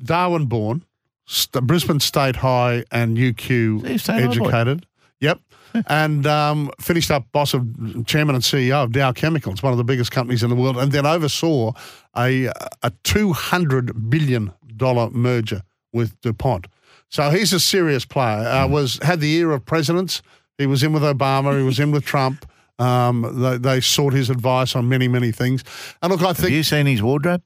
Darwin 0.03 0.47
born, 0.47 0.85
St- 1.27 1.65
Brisbane 1.67 2.01
State 2.01 2.37
High 2.37 2.85
and 2.91 3.17
UQ 3.17 3.81
Steve 3.81 4.01
St. 4.01 4.21
High 4.21 4.27
boy. 4.27 4.45
educated. 4.49 4.87
Yep. 5.21 5.41
and 5.87 6.27
um, 6.27 6.71
finished 6.81 7.11
up 7.13 7.31
boss 7.31 7.55
of 7.55 7.65
chairman 8.07 8.35
and 8.35 8.43
CEO 8.43 8.83
of 8.83 8.91
Dow 8.93 9.13
Chemicals, 9.13 9.63
one 9.63 9.73
of 9.73 9.77
the 9.79 9.85
biggest 9.85 10.11
companies 10.11 10.43
in 10.43 10.51
the 10.51 10.57
world, 10.57 10.77
and 10.77 10.91
then 10.91 11.07
oversaw 11.07 11.73
a 12.17 12.47
a 12.83 12.91
two 13.05 13.33
hundred 13.33 14.11
billion 14.11 14.53
dollar 14.77 15.11
merger 15.11 15.63
with 15.93 16.21
DuPont. 16.23 16.67
So 17.09 17.31
he's 17.31 17.53
a 17.53 17.61
serious 17.61 18.05
player. 18.05 18.39
Uh, 18.49 18.67
Hmm. 18.67 18.73
was 18.73 18.99
had 19.03 19.21
the 19.21 19.33
ear 19.35 19.53
of 19.53 19.65
presidents. 19.65 20.23
He 20.61 20.67
was 20.67 20.83
in 20.83 20.93
with 20.93 21.03
Obama. 21.03 21.57
He 21.59 21.65
was 21.65 21.79
in 21.81 21.91
with 21.91 22.05
Trump. 22.05 22.45
Um, 22.79 23.27
they, 23.43 23.57
they 23.59 23.81
sought 23.81 24.13
his 24.13 24.31
advice 24.31 24.77
on 24.77 24.89
many, 24.89 25.09
many 25.09 25.33
things. 25.33 25.65
And 26.03 26.13
look, 26.13 26.21
I 26.23 26.33
think. 26.35 26.39
Have 26.39 26.51
you 26.51 26.63
seen 26.63 26.87
his 26.87 27.03
wardrobe? 27.03 27.43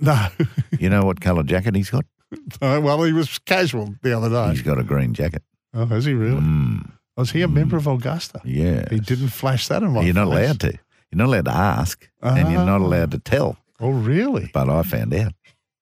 no. 0.00 0.28
You 0.78 0.90
know 0.90 1.02
what 1.02 1.20
colour 1.20 1.42
jacket 1.42 1.74
he's 1.74 1.90
got? 1.90 2.04
Well, 2.60 3.02
he 3.04 3.12
was 3.12 3.38
casual 3.38 3.94
the 4.02 4.12
other 4.16 4.28
day. 4.28 4.50
He's 4.52 4.62
got 4.62 4.78
a 4.78 4.84
green 4.84 5.14
jacket. 5.14 5.42
Oh, 5.72 5.86
has 5.86 6.04
he 6.04 6.12
really? 6.14 6.40
Mm, 6.40 6.90
Was 7.16 7.30
he 7.30 7.40
a 7.42 7.48
member 7.48 7.76
of 7.78 7.86
Augusta? 7.86 8.40
yeah. 8.44 8.84
He 8.90 9.00
didn't 9.00 9.28
flash 9.28 9.66
that 9.68 9.82
in 9.82 9.92
my 9.92 10.02
You're 10.02 10.14
not 10.14 10.28
face. 10.28 10.38
allowed 10.46 10.60
to. 10.60 10.72
You're 11.10 11.16
not 11.18 11.26
allowed 11.28 11.44
to 11.46 11.54
ask, 11.56 12.08
and 12.22 12.52
you're 12.52 12.66
not 12.66 12.82
Ah. 12.82 12.84
allowed 12.84 13.10
to 13.12 13.18
tell. 13.18 13.56
Oh, 13.80 13.90
really? 13.90 14.50
But 14.52 14.68
I 14.68 14.82
found 14.82 15.14
out. 15.14 15.32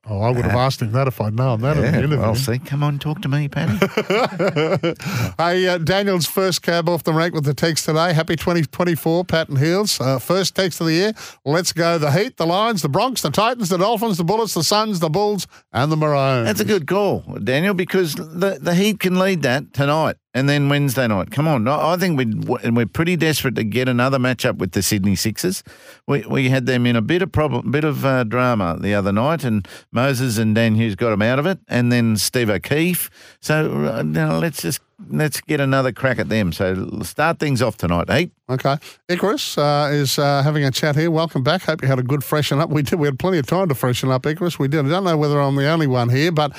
Oh, 0.08 0.20
I 0.20 0.30
would 0.30 0.44
have 0.44 0.54
asked 0.54 0.80
him 0.82 0.92
that 0.92 1.08
if 1.08 1.20
I'd 1.20 1.34
known 1.34 1.62
that 1.62 1.76
Yeah, 1.76 1.98
interview. 1.98 2.18
well, 2.18 2.36
see, 2.36 2.58
come 2.60 2.84
on, 2.84 2.98
talk 3.00 3.22
to 3.22 3.28
me, 3.28 3.48
Paddy. 3.48 3.76
hey, 5.38 5.66
uh, 5.66 5.78
Daniel's 5.78 6.26
first 6.26 6.62
cab 6.62 6.88
off 6.88 7.02
the 7.02 7.12
rank 7.12 7.34
with 7.34 7.44
the 7.44 7.54
text 7.54 7.86
today. 7.86 8.12
Happy 8.12 8.36
2024, 8.36 9.24
Patton 9.24 9.56
Hills. 9.56 10.00
Uh, 10.00 10.18
first 10.18 10.54
text 10.54 10.80
of 10.80 10.86
the 10.86 10.92
year. 10.92 11.12
Let's 11.44 11.72
go. 11.72 11.98
The 11.98 12.12
Heat, 12.12 12.36
the 12.36 12.46
Lions, 12.46 12.82
the 12.82 12.88
Broncos, 12.88 13.22
the 13.22 13.30
Titans, 13.30 13.68
the 13.68 13.78
Dolphins, 13.78 14.16
the 14.18 14.24
Bullets, 14.24 14.54
the 14.54 14.62
Suns, 14.62 15.00
the 15.00 15.10
Bulls, 15.10 15.46
and 15.72 15.90
the 15.90 15.96
Maroons. 15.96 16.46
That's 16.46 16.60
a 16.60 16.64
good 16.64 16.86
call, 16.86 17.20
Daniel, 17.42 17.74
because 17.74 18.14
the, 18.14 18.58
the 18.60 18.74
Heat 18.74 19.00
can 19.00 19.18
lead 19.18 19.42
that 19.42 19.72
tonight 19.74 20.16
and 20.36 20.50
then 20.50 20.68
Wednesday 20.68 21.08
night. 21.08 21.30
Come 21.30 21.48
on, 21.48 21.66
I 21.66 21.96
think 21.96 22.18
we 22.18 22.26
we're 22.70 22.84
pretty 22.84 23.16
desperate 23.16 23.54
to 23.54 23.64
get 23.64 23.88
another 23.88 24.18
matchup 24.18 24.58
with 24.58 24.72
the 24.72 24.82
Sydney 24.82 25.16
Sixers. 25.16 25.64
We 26.06 26.26
we 26.28 26.50
had 26.50 26.66
them 26.66 26.84
in 26.84 26.94
a 26.94 27.00
bit 27.00 27.22
of 27.22 27.32
problem, 27.32 27.70
bit 27.70 27.84
of 27.84 28.04
uh, 28.04 28.24
drama 28.24 28.76
the 28.78 28.94
other 28.94 29.12
night, 29.12 29.44
and 29.44 29.66
Moses 29.92 30.36
and 30.36 30.54
Dan 30.54 30.74
Hughes 30.74 30.94
got 30.94 31.10
them 31.10 31.22
out 31.22 31.38
of 31.38 31.46
it, 31.46 31.58
and 31.68 31.90
then 31.90 32.18
Steve 32.18 32.50
O'Keefe. 32.50 33.08
So 33.40 33.86
uh, 33.86 34.02
now 34.02 34.36
let's 34.36 34.60
just 34.60 34.80
let's 35.10 35.40
get 35.40 35.60
another 35.60 35.90
crack 35.92 36.18
at 36.18 36.28
them. 36.28 36.52
So 36.52 37.00
start 37.02 37.38
things 37.38 37.62
off 37.62 37.78
tonight, 37.78 38.10
Heat. 38.10 38.32
Okay. 38.48 38.76
Icarus 39.08 39.58
uh, 39.58 39.90
is 39.92 40.18
uh, 40.18 40.42
having 40.42 40.64
a 40.64 40.70
chat 40.70 40.96
here. 40.96 41.10
Welcome 41.10 41.42
back. 41.42 41.62
Hope 41.62 41.82
you 41.82 41.88
had 41.88 41.98
a 41.98 42.02
good 42.02 42.22
freshen 42.22 42.60
up. 42.60 42.70
We 42.70 42.82
did. 42.82 42.98
We 42.98 43.08
had 43.08 43.18
plenty 43.18 43.38
of 43.38 43.46
time 43.46 43.68
to 43.68 43.74
freshen 43.74 44.10
up, 44.10 44.24
Icarus. 44.24 44.58
We 44.58 44.68
did. 44.68 44.86
I 44.86 44.88
don't 44.88 45.04
know 45.04 45.16
whether 45.16 45.40
I'm 45.40 45.56
the 45.56 45.66
only 45.66 45.86
one 45.86 46.08
here, 46.10 46.30
but 46.30 46.56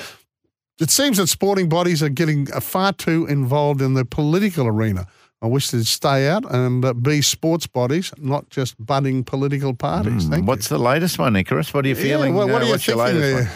it 0.80 0.90
seems 0.90 1.16
that 1.18 1.28
sporting 1.28 1.68
bodies 1.68 2.02
are 2.02 2.08
getting 2.08 2.48
uh, 2.52 2.60
far 2.60 2.92
too 2.92 3.26
involved 3.26 3.80
in 3.82 3.94
the 3.94 4.04
political 4.04 4.66
arena. 4.66 5.06
I 5.40 5.46
wish 5.46 5.70
they'd 5.70 5.86
stay 5.86 6.28
out 6.28 6.44
and 6.52 6.84
uh, 6.84 6.92
be 6.94 7.22
sports 7.22 7.66
bodies, 7.68 8.12
not 8.18 8.50
just 8.50 8.74
budding 8.84 9.22
political 9.24 9.72
parties. 9.74 10.26
Hmm, 10.26 10.44
What's 10.46 10.68
the 10.68 10.78
latest 10.78 11.18
one, 11.18 11.36
Icarus? 11.36 11.72
What 11.72 11.84
are 11.84 11.88
you 11.88 11.94
you. 11.94 12.02
feeling? 12.02 12.32
Yeah, 12.34 12.38
well, 12.38 12.48
what 12.48 12.62
uh, 12.62 12.64
are 12.64 12.66
you 12.66 12.70
what's 12.72 12.86
your 12.88 12.96
thinking 13.06 13.22
latest 13.22 13.50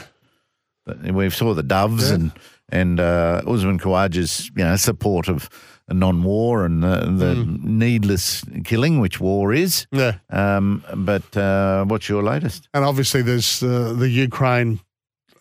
there? 0.86 1.04
one? 1.04 1.14
We 1.14 1.30
saw 1.30 1.54
the 1.54 1.62
Doves 1.62 2.08
Yeah. 2.08 2.14
and 2.14 2.32
and 2.68 3.00
uh, 3.00 3.42
Usman 3.46 3.78
Khawaja's 3.78 4.50
you 4.56 4.64
know 4.64 4.76
support 4.76 5.28
of 5.28 5.48
non-war 5.88 6.64
and 6.64 6.84
uh, 6.84 7.00
the 7.18 7.34
Hmm. 7.34 7.78
needless 7.78 8.44
killing, 8.64 9.00
which 9.00 9.20
war 9.20 9.52
is. 9.52 9.86
Yeah. 9.92 10.14
Um, 10.30 10.82
but 10.96 11.36
uh, 11.36 11.84
what's 11.84 12.08
your 12.08 12.22
latest? 12.22 12.68
And 12.72 12.84
obviously, 12.84 13.22
there's 13.22 13.62
uh, 13.62 13.92
the 13.98 14.08
Ukraine. 14.08 14.78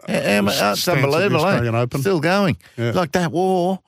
Um, 0.08 0.48
it's 0.48 0.58
stance 0.58 0.88
of 0.88 0.96
the 0.98 1.03
unbelievable, 1.03 1.46
eh? 1.48 1.86
Still 2.00 2.20
going. 2.20 2.58
Yeah. 2.77 2.91
Like 2.91 3.12
that 3.13 3.31
war 3.31 3.79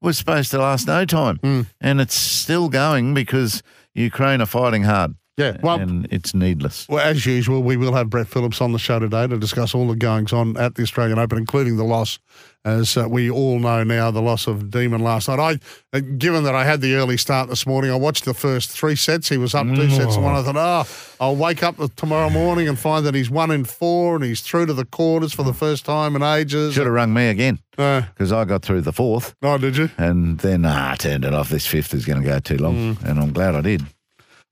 was 0.00 0.18
supposed 0.18 0.50
to 0.52 0.58
last 0.58 0.86
no 0.86 1.04
time, 1.04 1.36
Hmm. 1.38 1.62
and 1.80 2.00
it's 2.00 2.14
still 2.14 2.68
going 2.68 3.14
because 3.14 3.62
Ukraine 3.94 4.40
are 4.40 4.46
fighting 4.46 4.84
hard. 4.84 5.14
Yeah, 5.36 5.58
well- 5.62 5.78
and 5.80 6.08
it's 6.10 6.34
needless. 6.34 6.86
Well, 6.88 7.04
as 7.04 7.26
usual, 7.26 7.62
we 7.62 7.76
will 7.76 7.92
have 7.92 8.08
Brett 8.08 8.26
Phillips 8.26 8.60
on 8.62 8.72
the 8.72 8.78
show 8.78 8.98
today 8.98 9.26
to 9.26 9.36
discuss 9.38 9.74
all 9.74 9.86
the 9.86 9.94
goings 9.96 10.32
on 10.32 10.56
at 10.56 10.76
the 10.76 10.82
Australian 10.82 11.18
Open, 11.18 11.36
including 11.36 11.76
the 11.76 11.84
loss, 11.84 12.18
as 12.64 12.96
uh, 12.96 13.06
we 13.06 13.28
all 13.30 13.58
know 13.58 13.84
now, 13.84 14.10
the 14.10 14.22
loss 14.22 14.46
of 14.46 14.70
Demon 14.70 15.02
last 15.02 15.28
night. 15.28 15.38
I, 15.38 15.96
uh, 15.96 16.00
given 16.16 16.44
that 16.44 16.54
I 16.54 16.64
had 16.64 16.80
the 16.80 16.94
early 16.94 17.18
start 17.18 17.50
this 17.50 17.66
morning, 17.66 17.90
I 17.90 17.96
watched 17.96 18.24
the 18.24 18.32
first 18.32 18.70
three 18.70 18.96
sets. 18.96 19.28
He 19.28 19.36
was 19.36 19.54
up 19.54 19.66
two 19.66 19.90
sets 19.90 20.14
to 20.14 20.22
one. 20.22 20.34
I 20.36 20.42
thought, 20.42 20.56
oh, 20.56 20.90
I'll 21.20 21.36
wake 21.36 21.62
up 21.62 21.76
tomorrow 21.96 22.30
morning 22.30 22.66
and 22.66 22.78
find 22.78 23.04
that 23.04 23.14
he's 23.14 23.28
one 23.30 23.50
in 23.50 23.64
four 23.66 24.16
and 24.16 24.24
he's 24.24 24.40
through 24.40 24.66
to 24.66 24.72
the 24.72 24.86
quarters 24.86 25.34
for 25.34 25.42
the 25.42 25.52
first 25.54 25.84
time 25.84 26.16
in 26.16 26.22
ages. 26.22 26.72
Should 26.74 26.86
have 26.86 26.94
rung 26.94 27.12
me 27.12 27.28
again 27.28 27.58
Uh, 27.76 28.00
because 28.14 28.32
I 28.32 28.46
got 28.46 28.62
through 28.62 28.80
the 28.80 28.92
fourth. 28.92 29.34
oh, 29.42 29.58
did 29.58 29.76
you? 29.76 29.90
And 29.98 30.38
then 30.38 30.64
ah, 30.64 30.92
I 30.92 30.96
turned 30.96 31.26
it 31.26 31.34
off. 31.34 31.50
This 31.50 31.66
fifth 31.66 31.92
is 31.92 32.06
going 32.06 32.22
to 32.22 32.26
go 32.26 32.38
too 32.38 32.56
long, 32.56 32.94
Hmm. 32.94 33.06
and 33.06 33.20
I'm 33.20 33.32
glad 33.34 33.54
I 33.54 33.60
did. 33.60 33.84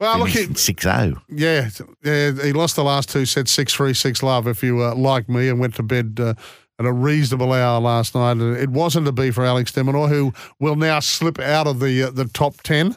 Well, 0.00 0.18
look, 0.18 0.28
he, 0.28 0.52
six 0.54 0.82
zero. 0.82 1.22
Yeah, 1.28 1.70
yeah, 2.02 2.32
he 2.32 2.52
lost 2.52 2.76
the 2.76 2.84
last 2.84 3.10
two 3.10 3.24
sets, 3.24 3.52
six 3.52 3.72
three, 3.72 3.94
six 3.94 4.22
love. 4.22 4.46
If 4.46 4.62
you 4.62 4.82
uh, 4.82 4.94
like 4.94 5.28
me, 5.28 5.48
and 5.48 5.60
went 5.60 5.76
to 5.76 5.82
bed 5.82 6.18
uh, 6.20 6.34
at 6.78 6.86
a 6.86 6.92
reasonable 6.92 7.52
hour 7.52 7.80
last 7.80 8.14
night, 8.14 8.38
it 8.38 8.70
wasn't 8.70 9.06
to 9.06 9.12
be 9.12 9.30
for 9.30 9.44
Alex 9.44 9.72
de 9.72 9.82
Minaur, 9.82 10.08
who 10.08 10.32
will 10.58 10.76
now 10.76 11.00
slip 11.00 11.38
out 11.38 11.66
of 11.66 11.78
the 11.80 12.04
uh, 12.04 12.10
the 12.10 12.24
top 12.26 12.60
ten. 12.62 12.96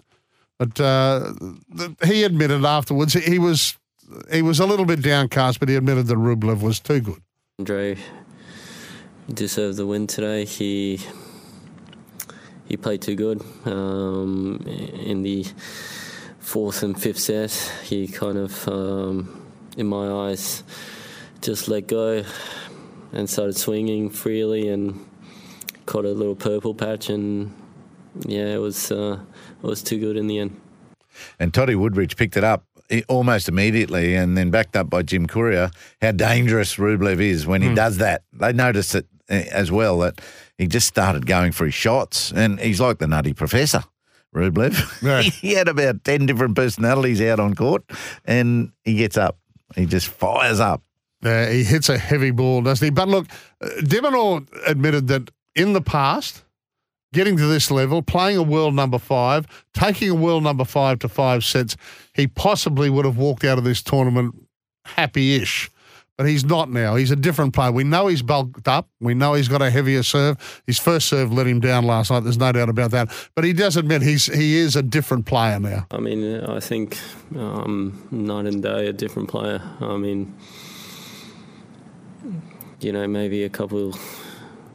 But 0.58 0.80
uh, 0.80 1.34
th- 1.78 1.92
he 2.04 2.24
admitted 2.24 2.66
afterwards 2.66 3.14
he, 3.14 3.22
he 3.22 3.40
was 3.40 3.78
he 4.32 4.42
was 4.42 4.60
a 4.60 4.66
little 4.66 4.86
bit 4.86 5.02
downcast, 5.02 5.60
but 5.60 5.70
he 5.70 5.76
admitted 5.76 6.08
that 6.08 6.18
Rublev 6.18 6.62
was 6.62 6.80
too 6.80 7.00
good. 7.00 7.22
Andre 7.60 7.98
deserved 9.32 9.78
the 9.78 9.86
win 9.86 10.08
today. 10.08 10.46
He 10.46 11.00
he 12.68 12.76
played 12.76 13.02
too 13.02 13.16
good 13.16 13.42
um, 13.66 14.64
in 14.66 15.22
the 15.22 15.46
fourth 16.48 16.82
and 16.82 17.00
fifth 17.00 17.20
set. 17.20 17.52
He 17.84 18.08
kind 18.08 18.38
of, 18.38 18.68
um, 18.70 19.46
in 19.76 19.86
my 19.86 20.30
eyes, 20.30 20.64
just 21.42 21.68
let 21.68 21.88
go 21.88 22.24
and 23.12 23.30
started 23.30 23.58
swinging 23.58 24.10
freely 24.10 24.70
and 24.70 25.06
caught 25.86 26.06
a 26.06 26.14
little 26.14 26.36
purple 26.36 26.74
patch. 26.74 27.10
And 27.10 27.54
yeah, 28.26 28.56
it 28.56 28.62
was 28.62 28.92
uh, 28.92 29.20
it 29.62 29.68
was 29.68 29.84
too 29.84 30.00
good 30.00 30.16
in 30.16 30.28
the 30.28 30.40
end. 30.40 30.60
And 31.38 31.54
Toddy 31.54 31.76
Woodbridge 31.76 32.16
picked 32.16 32.38
it 32.38 32.46
up 32.46 32.64
almost 33.10 33.50
immediately, 33.50 34.16
and 34.16 34.38
then 34.38 34.50
backed 34.50 34.78
up 34.78 34.90
by 34.90 35.04
Jim 35.04 35.28
Courier. 35.28 35.70
How 36.02 36.14
dangerous 36.14 36.78
Rublev 36.78 37.20
is 37.20 37.46
when 37.46 37.62
he 37.62 37.76
does 37.76 37.98
that. 37.98 38.24
They 38.32 38.54
noticed 38.54 38.96
it 38.96 39.06
eh, 39.28 39.50
as 39.52 39.70
well 39.70 40.00
that 40.00 40.22
he 40.58 40.68
just 40.68 40.88
started 40.88 41.26
going 41.26 41.52
for 41.52 41.66
his 41.66 41.74
shots, 41.74 42.32
and 42.32 42.58
he's 42.58 42.80
like 42.80 43.00
the 43.00 43.08
nutty 43.08 43.34
professor. 43.34 43.84
Rublev. 44.36 45.02
Yeah. 45.02 45.22
he 45.42 45.54
had 45.54 45.68
about 45.68 46.04
10 46.04 46.26
different 46.26 46.56
personalities 46.56 47.22
out 47.22 47.40
on 47.40 47.56
court, 47.56 47.84
and 48.26 48.72
he 48.84 48.96
gets 48.96 49.18
up. 49.18 49.38
He 49.76 49.86
just 49.86 50.08
fires 50.08 50.60
up. 50.60 50.82
Uh, 51.24 51.48
he 51.48 51.64
hits 51.64 51.90
a 51.90 51.98
heavy 51.98 52.32
ball, 52.32 52.62
doesn't 52.62 52.86
he? 52.86 52.92
But 52.92 53.08
look, 53.08 53.28
uh, 53.62 53.68
de 53.82 54.02
Minaur 54.02 54.48
admitted 54.68 55.08
that 55.08 55.32
in 55.56 55.74
the 55.74 55.82
past, 55.82 56.44
getting 57.14 57.38
to 57.38 57.48
this 57.48 57.72
level, 57.72 58.02
playing 58.02 58.38
a 58.38 58.44
world 58.44 58.76
number 58.76 59.00
five, 59.00 59.48
taking 59.74 60.10
a 60.10 60.16
world 60.16 60.44
number 60.44 60.64
five 60.64 61.00
to 61.00 61.10
five 61.10 61.44
sets, 61.44 61.76
he 62.14 62.28
possibly 62.28 62.90
would 62.90 63.06
have 63.06 63.18
walked 63.18 63.44
out 63.44 63.58
of 63.58 63.64
this 63.64 63.82
tournament 63.82 64.36
happy-ish. 64.86 65.70
But 66.18 66.26
he's 66.26 66.44
not 66.44 66.72
now. 66.72 66.96
He's 66.96 67.12
a 67.12 67.16
different 67.16 67.54
player. 67.54 67.72
We 67.72 67.84
know 67.84 68.08
he's 68.08 68.24
bulked 68.24 68.68
up. 68.68 68.90
We 69.00 69.14
know 69.14 69.36
he's 69.36 69.48
got 69.48 69.62
a 69.62 69.70
heavier 69.70 70.02
serve. 70.02 70.62
His 70.66 70.80
first 70.80 71.08
serve 71.08 71.32
let 71.32 71.46
him 71.46 71.60
down 71.60 71.86
last 71.86 72.10
night. 72.10 72.22
There's 72.22 72.40
no 72.40 72.52
doubt 72.52 72.70
about 72.70 72.90
that. 72.92 73.12
But 73.36 73.44
he 73.44 73.54
does 73.54 73.78
admit 73.78 74.02
he's 74.02 74.26
he 74.26 74.58
is 74.58 74.76
a 74.76 74.82
different 74.82 75.28
player 75.28 75.60
now. 75.60 75.86
I 75.92 76.00
mean, 76.00 76.44
I 76.44 76.60
think 76.60 76.98
um, 77.36 78.08
night 78.10 78.48
and 78.48 78.64
day 78.64 78.88
a 78.88 78.94
different 78.94 79.30
player. 79.30 79.62
I 79.80 79.96
mean, 79.98 80.36
you 82.80 82.92
know, 82.92 83.08
maybe 83.08 83.44
a 83.44 83.50
couple 83.50 83.96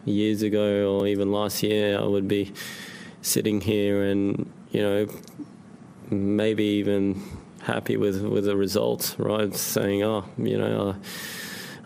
years 0.05 0.43
ago 0.43 0.97
or 0.97 1.09
even 1.09 1.33
last 1.33 1.63
year, 1.63 1.99
I 1.99 2.05
would 2.05 2.29
be 2.29 2.53
sitting 3.21 3.61
here 3.61 4.03
and 4.05 4.51
you 4.71 4.83
know 4.83 5.09
maybe 6.11 6.65
even 6.65 7.23
happy 7.63 7.97
with 7.97 8.23
with 8.23 8.45
the 8.45 8.57
results, 8.57 9.19
right? 9.19 9.55
Saying, 9.55 10.03
oh, 10.03 10.25
you 10.37 10.59
know, 10.59 10.97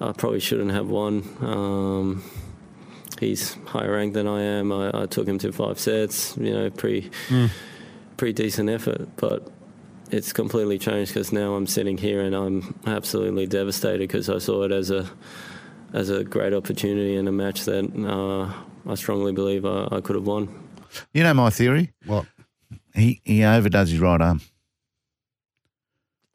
I, 0.00 0.09
I 0.09 0.12
probably 0.12 0.40
shouldn't 0.40 0.73
have 0.73 0.88
won. 0.88 1.23
Um, 1.40 2.25
he's 3.21 3.54
higher 3.66 3.92
ranked 3.92 4.14
than 4.14 4.26
I 4.26 4.42
am. 4.42 4.73
I, 4.73 4.90
I 5.02 5.06
took 5.06 5.26
him 5.26 5.38
to 5.38 5.52
five 5.52 5.78
sets. 5.78 6.37
You 6.37 6.52
know, 6.52 6.71
pretty 6.71 7.11
pretty 8.16 8.33
decent 8.33 8.71
effort, 8.71 9.09
but 9.16 9.49
it's 10.11 10.33
completely 10.33 10.78
changed 10.78 11.12
because 11.12 11.33
now 11.33 11.54
I'm 11.54 11.66
sitting 11.66 11.99
here 11.99 12.21
and 12.21 12.35
I'm 12.35 12.78
absolutely 12.87 13.47
devastated 13.47 14.00
because 14.00 14.30
I 14.30 14.38
saw 14.38 14.62
it 14.62 14.73
as 14.73 14.90
a 14.90 15.09
as 15.92 16.11
a 16.11 16.25
great 16.25 16.52
opportunity 16.52 17.16
and 17.16 17.28
a 17.28 17.33
match 17.33 17.64
that 17.64 17.85
uh, 18.04 18.52
I 18.90 18.95
strongly 18.97 19.33
believe 19.33 19.64
I, 19.64 19.88
I 19.90 20.00
could 20.00 20.16
have 20.16 20.26
won. 20.26 20.49
You 21.12 21.23
know 21.23 21.35
my 21.35 21.50
theory? 21.50 21.92
What? 22.06 22.26
He, 22.95 23.21
he 23.25 23.45
overdoes 23.45 23.90
his 23.90 24.00
right 24.00 24.21
arm. 24.21 24.40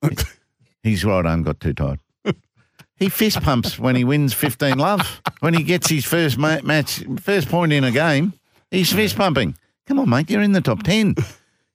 his 0.84 1.04
right 1.06 1.26
arm 1.26 1.44
got 1.44 1.60
too 1.60 1.74
tight. 1.74 2.00
He 2.98 3.10
fist 3.10 3.42
pumps 3.42 3.80
when 3.80 3.96
he 3.96 4.04
wins 4.04 4.32
15 4.34 4.78
love. 4.78 5.22
When 5.40 5.56
he 5.56 5.64
gets 5.64 5.90
his 5.90 6.06
first 6.06 6.38
ma- 6.38 6.62
match, 6.62 7.04
first 7.20 7.50
point 7.50 7.74
in 7.74 7.84
a 7.84 7.90
game, 7.90 8.34
he's 8.70 8.94
fist 8.94 9.16
pumping. 9.16 9.56
Come 9.88 9.98
on, 10.00 10.08
mate, 10.10 10.30
you're 10.30 10.44
in 10.44 10.52
the 10.52 10.62
top 10.62 10.84
10. 10.84 11.16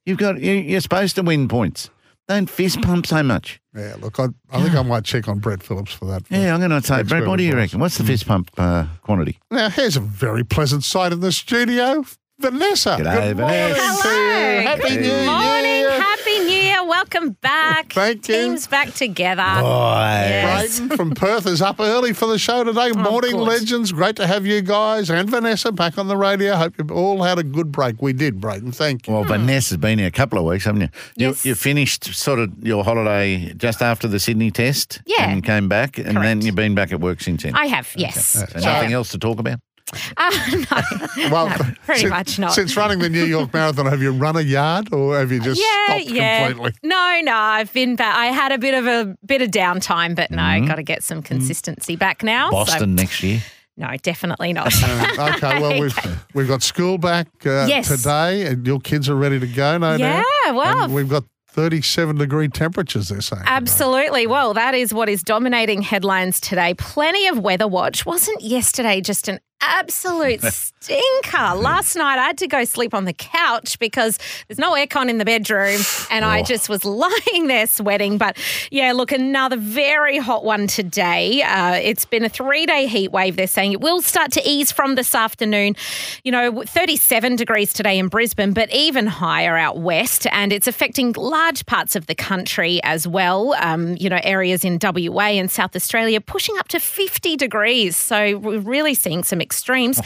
You've 0.05 0.17
got, 0.17 0.39
you- 0.39 0.53
you're 0.53 0.79
supposed 0.79 1.15
to 1.17 1.23
win 1.23 1.49
points. 1.49 1.89
Don't 2.29 2.49
fist 2.49 2.81
pump 2.81 3.07
so 3.07 3.23
much. 3.23 3.59
Yeah, 3.75 3.95
look, 3.99 4.19
I, 4.21 4.27
I 4.51 4.61
think 4.63 4.75
I 4.75 4.81
might 4.83 5.03
check 5.03 5.27
on 5.27 5.39
Brett 5.39 5.61
Phillips 5.63 5.91
for 5.93 6.05
that. 6.05 6.23
Yeah, 6.29 6.53
I'm 6.53 6.59
going 6.61 6.71
to 6.71 6.81
say, 6.81 6.95
Expert 7.01 7.09
Brett, 7.19 7.27
what 7.27 7.37
do 7.37 7.43
you 7.43 7.55
reckon? 7.55 7.79
What's 7.81 7.97
the 7.97 8.03
fist 8.05 8.25
pump 8.25 8.49
uh, 8.57 8.85
quantity? 9.01 9.37
Now, 9.51 9.69
here's 9.69 9.97
a 9.97 10.01
very 10.01 10.43
pleasant 10.45 10.83
sight 10.85 11.11
in 11.11 11.19
the 11.19 11.31
studio. 11.33 12.05
Vanessa. 12.39 12.97
G'day, 12.99 13.27
good 13.29 13.37
morning 13.37 13.73
Vanessa. 13.73 14.01
to 14.03 14.07
you. 14.09 14.13
Hello. 14.13 14.61
Happy 14.61 14.81
Good 14.95 15.01
New 15.01 15.25
morning. 15.25 15.65
Year. 15.65 15.76
Happy 16.01 16.39
New 16.39 16.51
Year. 16.51 16.85
Welcome 16.85 17.31
back. 17.41 17.93
Thank 17.93 18.27
you. 18.27 18.35
Team's 18.35 18.67
back 18.67 18.93
together. 18.93 19.41
Boy. 19.41 20.41
Brayden 20.45 20.95
from 20.95 21.11
Perth 21.11 21.45
is 21.47 21.61
up 21.61 21.79
early 21.79 22.13
for 22.13 22.27
the 22.27 22.37
show 22.39 22.63
today. 22.63 22.91
Morning, 22.91 23.35
legends. 23.37 23.91
Great 23.91 24.15
to 24.17 24.27
have 24.27 24.45
you 24.45 24.61
guys 24.61 25.09
and 25.09 25.29
Vanessa 25.29 25.71
back 25.71 25.97
on 25.97 26.07
the 26.07 26.17
radio. 26.17 26.55
Hope 26.55 26.75
you 26.77 26.85
all 26.95 27.23
had 27.23 27.39
a 27.39 27.43
good 27.43 27.71
break. 27.71 28.01
We 28.01 28.13
did, 28.13 28.39
Brayden. 28.39 28.73
Thank 28.73 29.07
you. 29.07 29.13
Well, 29.13 29.23
hmm. 29.23 29.29
Vanessa's 29.29 29.77
been 29.77 29.99
here 29.99 30.07
a 30.07 30.11
couple 30.11 30.37
of 30.39 30.45
weeks, 30.45 30.65
haven't 30.65 30.81
you? 30.81 30.89
You, 31.15 31.27
Yes. 31.29 31.45
you 31.45 31.55
finished 31.55 32.05
sort 32.13 32.39
of 32.39 32.51
your 32.63 32.83
holiday 32.83 33.53
just 33.53 33.81
after 33.81 34.07
the 34.07 34.19
Sydney 34.19 34.51
test. 34.51 35.01
Yeah. 35.05 35.29
And 35.29 35.43
came 35.43 35.67
back, 35.67 35.97
and 35.97 36.17
then 36.17 36.41
you've 36.41 36.55
been 36.55 36.75
back 36.75 36.91
at 36.91 36.99
work 37.01 37.21
since 37.21 37.43
then. 37.43 37.55
I 37.55 37.65
have, 37.67 37.91
yes. 37.95 38.25
So 38.27 38.45
Yeah. 38.55 38.73
nothing 38.73 38.93
else 38.93 39.09
to 39.11 39.17
talk 39.17 39.39
about? 39.39 39.59
Uh, 40.17 40.31
no, 40.71 41.29
Well, 41.31 41.49
no, 41.49 41.55
pretty 41.85 42.01
since, 42.01 42.09
much 42.09 42.39
not. 42.39 42.53
Since 42.53 42.75
running 42.75 42.99
the 42.99 43.09
New 43.09 43.23
York 43.25 43.53
Marathon, 43.53 43.85
have 43.85 44.01
you 44.01 44.11
run 44.11 44.35
a 44.35 44.41
yard 44.41 44.91
or 44.93 45.17
have 45.17 45.31
you 45.31 45.39
just 45.39 45.61
yeah, 45.61 45.85
stopped 45.99 46.09
yeah. 46.15 46.47
completely? 46.49 46.79
No, 46.83 47.19
no, 47.23 47.33
I've 47.35 47.71
been 47.71 47.95
back. 47.95 48.15
I 48.15 48.27
had 48.27 48.51
a 48.51 48.57
bit 48.57 48.73
of 48.73 48.85
a 48.85 49.15
bit 49.25 49.41
of 49.41 49.49
downtime, 49.51 50.15
but 50.15 50.29
no, 50.31 50.41
Mm-hmm. 50.41 50.67
got 50.67 50.75
to 50.75 50.83
get 50.83 51.03
some 51.03 51.21
consistency 51.21 51.95
back 51.95 52.23
now. 52.23 52.47
so- 52.49 52.55
Boston 52.57 52.95
next 52.95 53.21
year. 53.23 53.41
no, 53.77 53.95
definitely 54.01 54.51
not. 54.53 54.73
Uh, 54.83 55.31
okay, 55.35 55.61
well, 55.61 55.79
we've 55.79 55.97
we've 56.33 56.47
got 56.47 56.63
school 56.63 56.97
back 56.97 57.27
uh, 57.45 57.65
Yes. 57.69 57.87
today, 57.87 58.45
and 58.47 58.65
your 58.67 58.79
kids 58.79 59.07
are 59.09 59.15
ready 59.15 59.39
to 59.39 59.47
go, 59.47 59.77
no 59.77 59.95
Yeah, 59.95 60.21
doubt. 60.45 60.55
well- 60.55 60.83
And 60.85 60.93
we've 60.93 61.09
got 61.09 61.23
37 61.49 62.17
degree 62.17 62.47
temperatures, 62.49 63.07
they're 63.09 63.19
saying. 63.21 63.39
today. 63.41 63.51
Absolutely. 63.51 64.27
Well, 64.27 64.53
that 64.53 64.75
is 64.75 64.93
what 64.93 65.09
is 65.09 65.23
dominating 65.23 65.81
headlines 65.81 66.39
today. 66.39 66.75
Plenty 66.75 67.27
of 67.27 67.39
weather 67.39 67.67
watch. 67.67 68.05
Wasn't 68.05 68.41
yesterday 68.41 69.01
just 69.01 69.27
an 69.27 69.39
absolute 69.61 70.41
stinker? 70.43 71.55
Last 71.55 71.95
night 71.95 72.19
I 72.19 72.27
had 72.27 72.37
to 72.39 72.47
go 72.47 72.63
sleep 72.63 72.93
on 72.93 73.05
the 73.05 73.13
couch 73.13 73.79
because 73.79 74.19
there's 74.47 74.59
no 74.59 74.73
aircon 74.73 75.09
in 75.09 75.17
the 75.17 75.25
bedroom 75.25 75.81
and 76.09 76.23
I 76.23 76.43
just 76.43 76.69
was 76.69 76.85
lying 76.85 77.47
there 77.47 77.67
sweating. 77.67 78.17
But 78.17 78.37
yeah, 78.71 78.93
look, 78.93 79.11
another 79.11 79.57
very 79.57 80.17
hot 80.17 80.43
one 80.43 80.67
today. 80.67 81.41
Uh, 81.41 81.73
it's 81.75 82.05
been 82.05 82.23
a 82.23 82.29
three 82.29 82.65
day 82.65 82.87
heat 82.87 83.11
wave. 83.11 83.35
They're 83.35 83.47
saying 83.47 83.73
it 83.73 83.81
will 83.81 84.01
start 84.01 84.31
to 84.33 84.41
ease 84.47 84.71
from 84.71 84.95
this 84.95 85.13
afternoon. 85.15 85.75
You 86.23 86.31
know, 86.31 86.63
37 86.63 87.35
degrees 87.35 87.73
today 87.73 87.99
in 87.99 88.07
Brisbane, 88.07 88.53
but 88.53 88.73
even 88.73 89.07
higher 89.07 89.57
out 89.57 89.79
west. 89.79 90.27
And 90.31 90.53
it's 90.53 90.67
affecting 90.67 91.13
large 91.13 91.65
parts 91.65 91.95
of 91.95 92.07
the 92.07 92.15
country 92.15 92.79
as 92.83 93.07
well. 93.07 93.53
Um, 93.55 93.97
you 93.97 94.09
know, 94.09 94.19
areas 94.23 94.63
in 94.63 94.79
WA 94.81 95.27
and 95.27 95.49
South 95.49 95.75
Australia 95.75 96.21
pushing 96.21 96.57
up 96.57 96.67
to 96.69 96.79
50 96.79 97.35
degrees. 97.35 97.95
So 97.95 98.37
we're 98.37 98.59
really 98.59 98.93
seeing 98.93 99.23
some 99.23 99.41
extremes. 99.47 99.99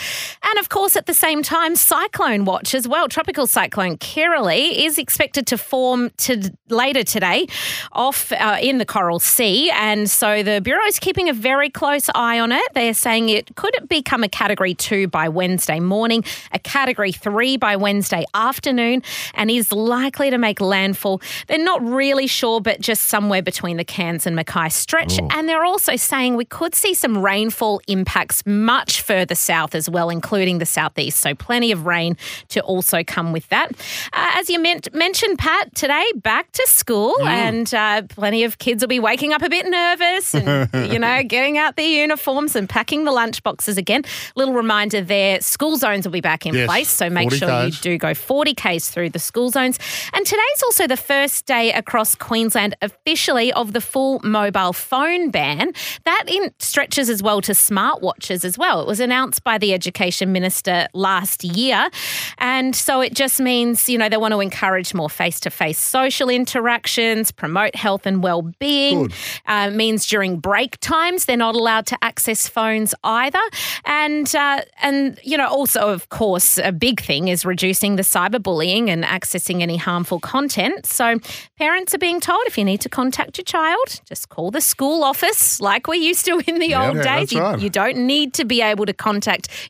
And 0.44 0.60
of 0.60 0.70
course, 0.70 0.96
at 0.96 1.06
the 1.08 1.14
same 1.14 1.42
time, 1.42 1.76
cyclone 1.76 2.46
watch 2.46 2.76
as 2.76 2.88
well. 2.88 3.08
Tropical 3.08 3.48
cyclone 3.48 3.98
Kirrily 3.98 4.86
is 4.86 4.98
expected 4.98 5.48
to 5.48 5.58
form 5.58 6.12
to 6.18 6.52
later 6.70 7.04
today 7.04 7.48
off 7.92 8.32
uh, 8.32 8.58
in 8.62 8.78
the 8.78 8.86
Coral 8.86 9.20
Sea. 9.20 9.72
And 9.72 10.10
so 10.10 10.44
the 10.44 10.62
Bureau 10.62 10.86
is 10.86 11.00
keeping 11.00 11.28
a 11.28 11.34
very 11.34 11.70
close 11.70 12.08
eye 12.14 12.40
on 12.40 12.52
it. 12.52 12.68
They're 12.74 12.94
saying 12.94 13.30
it 13.30 13.56
could 13.56 13.76
become 13.90 14.24
a 14.24 14.30
category 14.30 14.76
two 14.76 15.08
by 15.08 15.28
Wednesday 15.30 15.80
morning, 15.80 16.24
a 16.52 16.60
category 16.60 17.12
three 17.12 17.58
by 17.58 17.76
Wednesday 17.76 18.26
afternoon, 18.34 19.02
and 19.34 19.50
is 19.50 19.72
likely 19.72 20.30
to 20.30 20.38
make 20.38 20.62
landfall. 20.62 21.20
They're 21.48 21.58
not 21.58 21.82
really 21.84 22.28
sure, 22.28 22.62
but 22.62 22.80
just 22.80 23.06
somewhere 23.06 23.42
between 23.42 23.78
the 23.78 23.84
Cairns 23.84 24.28
and 24.28 24.36
Mackay 24.36 24.70
stretch. 24.70 25.20
And 25.32 25.50
they're 25.50 25.66
also 25.66 25.96
saying 25.96 26.36
we 26.36 26.46
could 26.46 26.76
see 26.76 26.94
some 26.94 27.18
rainfall 27.18 27.82
impacts 27.88 28.46
much 28.46 29.02
further 29.02 29.31
south 29.36 29.76
as 29.76 29.90
well, 29.90 30.10
including 30.10 30.60
the 30.60 30.66
southeast. 30.66 31.20
So 31.20 31.34
plenty 31.36 31.72
of 31.72 31.86
rain 31.86 32.18
to 32.50 32.62
also 32.62 33.04
come 33.04 33.32
with 33.32 33.48
that. 33.50 33.72
Uh, 34.14 34.32
as 34.36 34.50
you 34.50 34.60
men- 34.60 34.82
mentioned, 34.94 35.38
Pat, 35.40 35.74
today 35.76 36.06
back 36.16 36.52
to 36.54 36.66
school, 36.68 37.14
and 37.26 37.74
uh, 37.74 38.02
plenty 38.04 38.44
of 38.44 38.58
kids 38.58 38.82
will 38.84 38.88
be 38.88 39.00
waking 39.00 39.34
up 39.34 39.42
a 39.42 39.50
bit 39.50 39.66
nervous 39.68 40.34
and, 40.34 40.70
you 40.92 41.00
know, 41.00 41.24
getting 41.24 41.58
out 41.58 41.76
their 41.76 41.88
uniforms 41.88 42.56
and 42.56 42.68
packing 42.70 43.04
the 43.06 43.12
lunch 43.12 43.44
boxes 43.44 43.78
again. 43.78 44.04
Little 44.36 44.54
reminder 44.54 45.02
there 45.02 45.40
school 45.42 45.78
zones 45.78 46.06
will 46.06 46.12
be 46.12 46.22
back 46.22 46.46
in 46.46 46.54
Yes, 46.54 46.68
place. 46.68 46.90
So 46.90 47.10
make 47.10 47.30
40 47.30 47.38
sure 47.38 47.64
you 47.66 47.72
do 47.72 47.98
go 47.98 48.14
40 48.14 48.54
Ks 48.54 48.90
through 48.90 49.10
the 49.10 49.20
school 49.20 49.50
zones. 49.50 49.80
And 50.14 50.26
today's 50.26 50.64
also 50.64 50.88
the 50.88 50.98
first 50.98 51.46
day 51.46 51.72
across 51.74 52.16
Queensland 52.16 52.76
officially 52.82 53.52
of 53.54 53.74
the 53.74 53.82
full 53.82 54.20
mobile 54.24 54.74
phone 54.74 55.30
ban. 55.30 55.74
That 56.06 56.26
in, 56.28 56.52
stretches 56.60 57.10
as 57.10 57.22
well 57.24 57.42
to 57.42 57.54
smartwatches 57.54 58.44
as 58.46 58.58
well. 58.58 58.82
It 58.82 58.88
was 58.88 59.00
announced 59.00 59.21
by 59.44 59.58
the 59.58 59.74
Education 59.74 60.32
Minister 60.32 60.88
last 60.94 61.44
year. 61.44 61.90
And 62.38 62.76
so 62.76 63.02
it 63.02 63.14
just 63.14 63.40
means, 63.40 63.88
you 63.88 63.98
know, 63.98 64.10
they 64.10 64.18
want 64.18 64.34
to 64.34 64.40
encourage 64.40 64.94
more 64.94 65.10
face 65.10 65.40
to 65.42 65.50
face 65.50 65.80
social 65.80 66.30
interactions, 66.30 67.32
promote 67.32 67.76
health 67.76 68.06
and 68.06 68.24
well 68.24 68.42
being. 68.60 69.12
Uh, 69.46 69.70
means 69.70 70.08
during 70.08 70.40
break 70.40 70.80
times, 70.80 71.26
they're 71.26 71.38
not 71.38 71.56
allowed 71.56 71.86
to 71.88 71.98
access 72.02 72.48
phones 72.48 72.96
either. 73.04 73.40
And, 73.86 74.34
uh, 74.36 74.62
and, 74.82 75.20
you 75.24 75.38
know, 75.38 75.48
also, 75.48 75.90
of 75.94 76.10
course, 76.10 76.58
a 76.58 76.72
big 76.72 77.02
thing 77.02 77.28
is 77.28 77.46
reducing 77.46 77.96
the 77.96 78.04
cyberbullying 78.04 78.90
and 78.90 79.04
accessing 79.04 79.62
any 79.62 79.78
harmful 79.78 80.20
content. 80.20 80.86
So 80.86 81.20
parents 81.58 81.94
are 81.94 82.00
being 82.00 82.20
told 82.20 82.42
if 82.48 82.58
you 82.58 82.64
need 82.64 82.82
to 82.82 82.90
contact 82.90 83.38
your 83.38 83.46
child, 83.46 84.02
just 84.06 84.30
call 84.30 84.50
the 84.52 84.62
school 84.62 85.04
office 85.04 85.62
like 85.62 85.88
we 85.88 85.98
used 85.98 86.26
to 86.26 86.42
in 86.48 86.60
the 86.60 86.70
Yeah, 86.70 86.88
old 86.88 86.98
yeah, 86.98 87.20
days. 87.20 87.32
You, 87.34 87.42
right. 87.42 87.60
you 87.60 87.70
don't 87.70 87.98
need 87.98 88.34
to 88.36 88.46
be 88.46 88.62
able 88.62 88.86
to 88.86 88.94
contact 88.94 89.11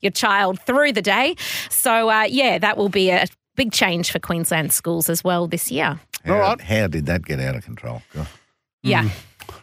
your 0.02 0.12
child 0.12 0.60
through 0.62 0.92
the 0.94 1.02
day. 1.02 1.36
So, 1.70 2.10
uh, 2.10 2.24
yeah, 2.30 2.58
that 2.60 2.78
will 2.78 2.90
be 2.90 3.10
a 3.10 3.26
big 3.56 3.72
change 3.72 4.12
for 4.12 4.20
Queensland 4.20 4.72
schools 4.72 5.10
as 5.10 5.24
well 5.24 5.48
this 5.48 5.72
year. 5.72 6.00
How, 6.26 6.34
All 6.34 6.40
right. 6.40 6.62
how 6.62 6.88
did 6.88 7.06
that 7.08 7.26
get 7.26 7.40
out 7.40 7.56
of 7.56 7.64
control? 7.66 8.02
God. 8.14 8.28
Yeah, 8.84 9.10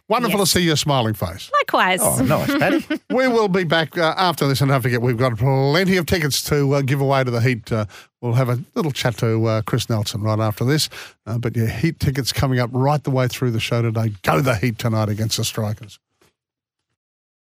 Wonderful 0.09 0.39
Yes. 0.41 0.53
to 0.53 0.59
see 0.59 0.65
your 0.65 0.77
smiling 0.77 1.15
face. 1.15 1.51
likewise. 1.61 2.01
Oh, 2.03 2.23
nice, 2.25 2.55
Paddy. 2.59 2.85
we 3.11 3.29
will 3.29 3.49
be 3.49 3.65
back 3.65 3.97
uh, 3.99 4.15
after 4.17 4.47
this, 4.47 4.61
and 4.61 4.71
don't 4.71 4.81
forget, 4.83 5.01
we've 5.03 5.17
got 5.17 5.37
plenty 5.39 5.97
of 5.97 6.07
tickets 6.07 6.43
to 6.45 6.75
uh, 6.75 6.83
give 6.83 7.01
away 7.01 7.25
to 7.25 7.31
the 7.31 7.41
Heat. 7.41 7.71
Uh, 7.73 7.87
we'll 8.21 8.35
have 8.35 8.49
a 8.49 8.59
little 8.75 8.91
chat 8.93 9.17
to 9.19 9.45
uh, 9.47 9.63
Chris 9.63 9.89
Nelson 9.89 10.23
right 10.23 10.39
after 10.41 10.65
this. 10.65 10.89
Uh, 11.27 11.39
but 11.39 11.57
your 11.57 11.67
Heat 11.69 12.01
tickets 12.01 12.33
coming 12.33 12.59
up 12.59 12.71
right 12.73 13.03
the 13.03 13.11
way 13.11 13.29
through 13.29 13.51
the 13.51 13.61
show 13.61 13.83
today. 13.83 14.13
Go 14.23 14.41
the 14.41 14.55
Heat 14.57 14.79
tonight 14.79 15.09
against 15.09 15.37
the 15.37 15.45
Strikers. 15.45 15.99